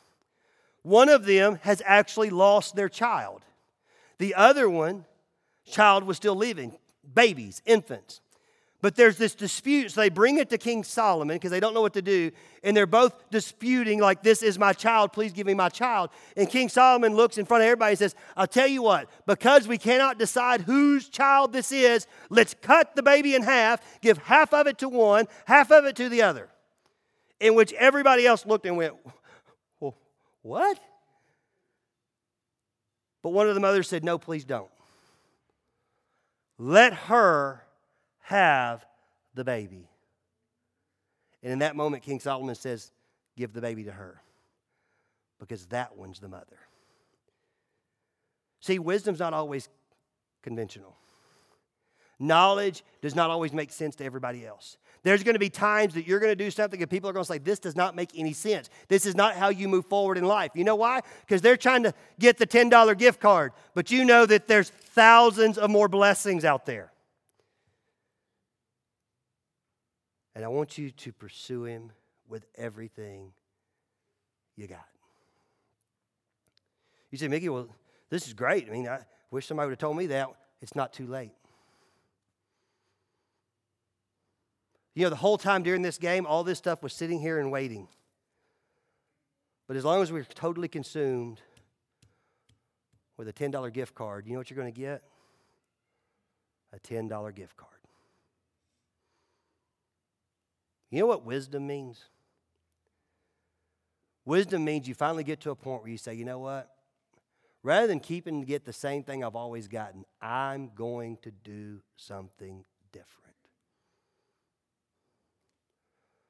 One 0.82 1.08
of 1.08 1.26
them 1.26 1.60
has 1.62 1.82
actually 1.86 2.32
lost 2.32 2.76
their 2.76 2.90
child. 2.90 3.44
The 4.18 4.36
other 4.36 4.70
one, 4.70 5.06
child 5.66 6.04
was 6.04 6.18
still 6.18 6.36
living, 6.36 6.76
babies, 7.14 7.62
infants. 7.66 8.22
But 8.84 8.98
there's 8.98 9.16
this 9.16 9.34
dispute. 9.34 9.94
So 9.94 10.02
they 10.02 10.10
bring 10.10 10.40
it 10.40 10.50
to 10.50 10.58
King 10.58 10.84
Solomon 10.84 11.38
because 11.38 11.52
they 11.52 11.62
don't 11.62 11.74
know 11.74 11.80
what 11.80 11.94
to 11.94 12.02
do. 12.02 12.32
And 12.66 12.76
they're 12.76 12.86
both 12.86 13.14
disputing, 13.32 14.02
like, 14.02 14.24
this 14.24 14.44
is 14.44 14.60
my 14.60 14.74
child. 14.74 15.14
Please 15.14 15.32
give 15.32 15.48
me 15.48 15.54
my 15.54 15.70
child. 15.70 16.10
And 16.36 16.50
King 16.50 16.68
Solomon 16.68 17.16
looks 17.16 17.38
in 17.38 17.46
front 17.46 17.64
of 17.64 17.68
everybody 17.68 17.92
and 17.92 18.00
says, 18.00 18.14
I'll 18.36 18.46
tell 18.46 18.68
you 18.68 18.82
what, 18.82 19.10
because 19.26 19.70
we 19.70 19.78
cannot 19.78 20.20
decide 20.20 20.60
whose 20.60 21.08
child 21.08 21.54
this 21.54 21.72
is, 21.72 22.08
let's 22.30 22.56
cut 22.56 22.94
the 22.94 23.02
baby 23.02 23.36
in 23.36 23.44
half, 23.44 23.80
give 24.02 24.18
half 24.18 24.54
of 24.54 24.68
it 24.68 24.80
to 24.80 24.90
one, 24.90 25.30
half 25.46 25.72
of 25.72 25.86
it 25.86 25.96
to 25.96 26.10
the 26.10 26.22
other. 26.22 26.50
In 27.40 27.56
which 27.56 27.72
everybody 27.72 28.28
else 28.28 28.46
looked 28.46 28.66
and 28.66 28.76
went, 28.76 28.96
well, 29.80 29.96
what? 30.42 30.78
But 33.22 33.30
one 33.30 33.48
of 33.48 33.56
the 33.56 33.62
mothers 33.62 33.88
said, 33.88 34.04
No, 34.04 34.18
please 34.18 34.44
don't. 34.44 34.70
Let 36.58 36.94
her 36.94 37.63
have 38.34 38.86
the 39.36 39.44
baby. 39.44 39.88
And 41.44 41.54
in 41.54 41.60
that 41.60 41.76
moment, 41.76 42.04
King 42.04 42.20
Solomon 42.20 42.56
says, 42.56 42.92
Give 43.36 43.52
the 43.52 43.62
baby 43.62 43.84
to 43.86 43.92
her 43.92 44.22
because 45.40 45.66
that 45.68 45.98
one's 45.98 46.20
the 46.20 46.28
mother. 46.28 46.60
See, 48.60 48.78
wisdom's 48.78 49.20
not 49.20 49.34
always 49.34 49.70
conventional. 50.44 50.96
Knowledge 52.20 52.84
does 53.02 53.16
not 53.16 53.32
always 53.32 53.52
make 53.52 53.72
sense 53.72 53.96
to 53.96 54.06
everybody 54.06 54.46
else. 54.46 54.78
There's 55.02 55.24
going 55.24 55.34
to 55.34 55.40
be 55.40 55.50
times 55.50 55.96
that 55.96 56.08
you're 56.08 56.20
going 56.20 56.32
to 56.32 56.36
do 56.36 56.52
something 56.52 56.80
and 56.80 56.90
people 56.90 57.10
are 57.10 57.14
going 57.14 57.26
to 57.26 57.28
say, 57.28 57.40
This 57.40 57.60
does 57.60 57.76
not 57.76 57.96
make 57.96 58.12
any 58.16 58.34
sense. 58.34 58.70
This 58.88 59.06
is 59.06 59.16
not 59.16 59.36
how 59.36 59.50
you 59.50 59.68
move 59.68 59.86
forward 59.88 60.18
in 60.18 60.26
life. 60.26 60.52
You 60.56 60.64
know 60.64 60.76
why? 60.76 61.02
Because 61.22 61.42
they're 61.42 61.58
trying 61.58 61.84
to 61.84 61.94
get 62.20 62.38
the 62.38 62.48
$10 62.48 62.98
gift 62.98 63.20
card, 63.20 63.52
but 63.74 63.92
you 63.92 64.06
know 64.06 64.26
that 64.26 64.48
there's 64.48 64.70
thousands 64.70 65.58
of 65.58 65.70
more 65.70 65.88
blessings 65.88 66.46
out 66.46 66.66
there. 66.66 66.93
And 70.36 70.44
I 70.44 70.48
want 70.48 70.78
you 70.78 70.92
to 70.92 71.12
pursue 71.12 71.66
him 71.66 71.92
with 72.28 72.46
everything 72.56 73.34
you 74.56 74.68
got. 74.68 74.86
You 77.12 77.18
say, 77.18 77.28
Mickey, 77.28 77.50
well, 77.50 77.68
this 78.10 78.28
is 78.28 78.34
great. 78.34 78.68
I 78.68 78.72
mean, 78.72 78.88
I 78.88 79.00
wish 79.30 79.46
somebody 79.46 79.68
would 79.68 79.74
have 79.74 79.80
told 79.80 79.98
me 79.98 80.08
that. 80.08 80.30
It's 80.62 80.76
not 80.76 80.94
too 80.94 81.06
late. 81.06 81.34
You 84.96 85.04
know, 85.04 85.10
the 85.10 85.16
whole 85.16 85.38
time 85.38 85.64
during 85.64 85.82
this 85.82 85.98
game, 85.98 86.26
all 86.26 86.44
this 86.44 86.58
stuff 86.58 86.84
was 86.84 86.94
sitting 86.94 87.20
here 87.20 87.40
and 87.40 87.52
waiting. 87.52 87.88
But 89.68 89.78
as 89.78 89.86
long 89.86 90.02
as 90.02 90.12
we're 90.12 90.24
totally 90.24 90.68
consumed 90.68 91.42
with 93.18 93.28
a 93.28 93.34
$10 93.34 93.74
gift 93.74 93.96
card, 93.96 94.26
you 94.26 94.34
know 94.34 94.40
what 94.40 94.50
you're 94.50 94.60
going 94.60 94.74
to 94.74 94.80
get? 94.80 95.04
A 96.74 96.80
$10 96.80 97.36
gift 97.36 97.58
card. 97.58 97.73
You 100.94 101.00
know 101.00 101.08
what 101.08 101.26
wisdom 101.26 101.66
means? 101.66 102.06
Wisdom 104.26 104.64
means 104.64 104.88
you 104.88 104.94
finally 104.94 105.24
get 105.24 105.40
to 105.40 105.50
a 105.50 105.56
point 105.56 105.82
where 105.82 105.90
you 105.90 105.98
say, 105.98 106.14
you 106.14 106.24
know 106.24 106.38
what? 106.38 106.70
Rather 107.64 107.88
than 107.88 108.00
keeping 108.00 108.42
to 108.42 108.46
get 108.46 108.64
the 108.64 108.74
same 108.74 109.02
thing 109.02 109.24
I've 109.24 109.36
always 109.36 109.68
gotten, 109.68 110.06
I'm 110.22 110.70
going 110.76 111.18
to 111.24 111.32
do 111.32 111.80
something 111.98 112.64
different. 112.92 113.34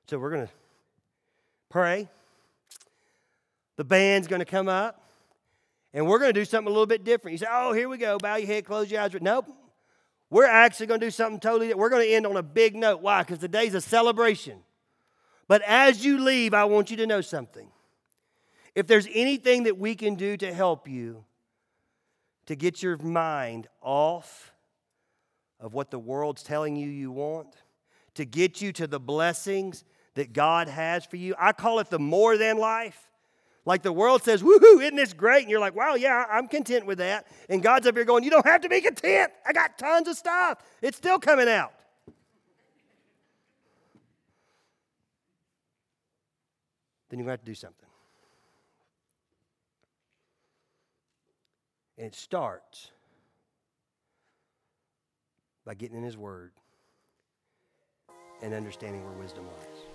So 0.07 0.17
we're 0.17 0.31
going 0.31 0.47
to 0.47 0.53
pray. 1.69 2.07
The 3.75 3.83
band's 3.83 4.29
going 4.29 4.39
to 4.39 4.45
come 4.45 4.69
up, 4.69 5.03
and 5.93 6.07
we're 6.07 6.19
going 6.19 6.33
to 6.33 6.39
do 6.39 6.45
something 6.45 6.67
a 6.67 6.71
little 6.71 6.85
bit 6.85 7.03
different. 7.03 7.33
You 7.33 7.39
say, 7.39 7.47
oh, 7.51 7.73
here 7.73 7.89
we 7.89 7.97
go. 7.97 8.17
Bow 8.17 8.37
your 8.37 8.47
head, 8.47 8.63
close 8.63 8.89
your 8.89 9.01
eyes. 9.01 9.11
Nope. 9.19 9.45
We're 10.33 10.45
actually 10.45 10.87
going 10.87 10.99
to 10.99 11.05
do 11.05 11.11
something 11.11 11.39
totally, 11.39 11.71
we're 11.75 11.89
going 11.89 12.07
to 12.07 12.11
end 12.11 12.25
on 12.25 12.35
a 12.37 12.41
big 12.41 12.75
note. 12.75 13.01
Why? 13.01 13.21
Because 13.21 13.37
today's 13.37 13.75
a 13.75 13.81
celebration. 13.81 14.61
But 15.47 15.61
as 15.61 16.03
you 16.03 16.17
leave, 16.17 16.55
I 16.55 16.65
want 16.65 16.89
you 16.89 16.97
to 16.97 17.05
know 17.05 17.21
something. 17.21 17.69
If 18.73 18.87
there's 18.87 19.07
anything 19.13 19.63
that 19.63 19.77
we 19.77 19.93
can 19.93 20.15
do 20.15 20.35
to 20.37 20.51
help 20.51 20.87
you 20.87 21.23
to 22.47 22.55
get 22.55 22.81
your 22.81 22.97
mind 22.97 23.67
off 23.79 24.51
of 25.59 25.75
what 25.75 25.91
the 25.91 25.99
world's 25.99 26.41
telling 26.41 26.75
you 26.75 26.89
you 26.89 27.11
want, 27.11 27.49
to 28.15 28.25
get 28.25 28.59
you 28.59 28.71
to 28.73 28.87
the 28.87 28.99
blessings 28.99 29.83
that 30.15 30.33
God 30.33 30.67
has 30.67 31.05
for 31.05 31.17
you, 31.17 31.35
I 31.37 31.51
call 31.51 31.77
it 31.77 31.91
the 31.91 31.99
more 31.99 32.37
than 32.37 32.57
life. 32.57 33.11
Like 33.65 33.81
the 33.81 33.93
world 33.93 34.23
says, 34.23 34.43
woohoo, 34.43 34.81
isn't 34.81 34.95
this 34.95 35.13
great? 35.13 35.43
And 35.43 35.51
you're 35.51 35.59
like, 35.59 35.75
wow, 35.75 35.95
yeah, 35.95 36.25
I'm 36.29 36.47
content 36.47 36.85
with 36.85 36.97
that. 36.97 37.27
And 37.47 37.63
God's 37.63 37.87
up 37.87 37.95
here 37.95 38.03
going, 38.03 38.23
you 38.23 38.29
don't 38.29 38.45
have 38.45 38.61
to 38.61 38.69
be 38.69 38.81
content. 38.81 39.31
I 39.45 39.53
got 39.53 39.77
tons 39.77 40.07
of 40.07 40.17
stuff. 40.17 40.57
It's 40.81 40.97
still 40.97 41.17
coming 41.17 41.47
out. 41.47 41.71
Then 47.09 47.19
you're 47.19 47.25
going 47.25 47.37
to 47.37 47.41
have 47.41 47.45
to 47.45 47.45
do 47.45 47.55
something. 47.55 47.87
And 51.97 52.07
it 52.07 52.15
starts 52.15 52.89
by 55.63 55.75
getting 55.75 55.95
in 55.95 56.03
His 56.03 56.17
Word 56.17 56.51
and 58.41 58.53
understanding 58.53 59.05
where 59.05 59.13
wisdom 59.13 59.45
lies. 59.45 59.92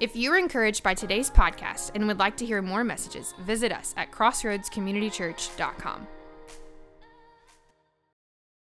If 0.00 0.16
you 0.16 0.30
were 0.30 0.38
encouraged 0.38 0.82
by 0.82 0.94
today's 0.94 1.30
podcast 1.30 1.92
and 1.94 2.08
would 2.08 2.18
like 2.18 2.36
to 2.38 2.46
hear 2.46 2.60
more 2.60 2.82
messages, 2.82 3.32
visit 3.40 3.70
us 3.70 3.94
at 3.96 4.10
crossroadscommunitychurch.com. 4.10 6.06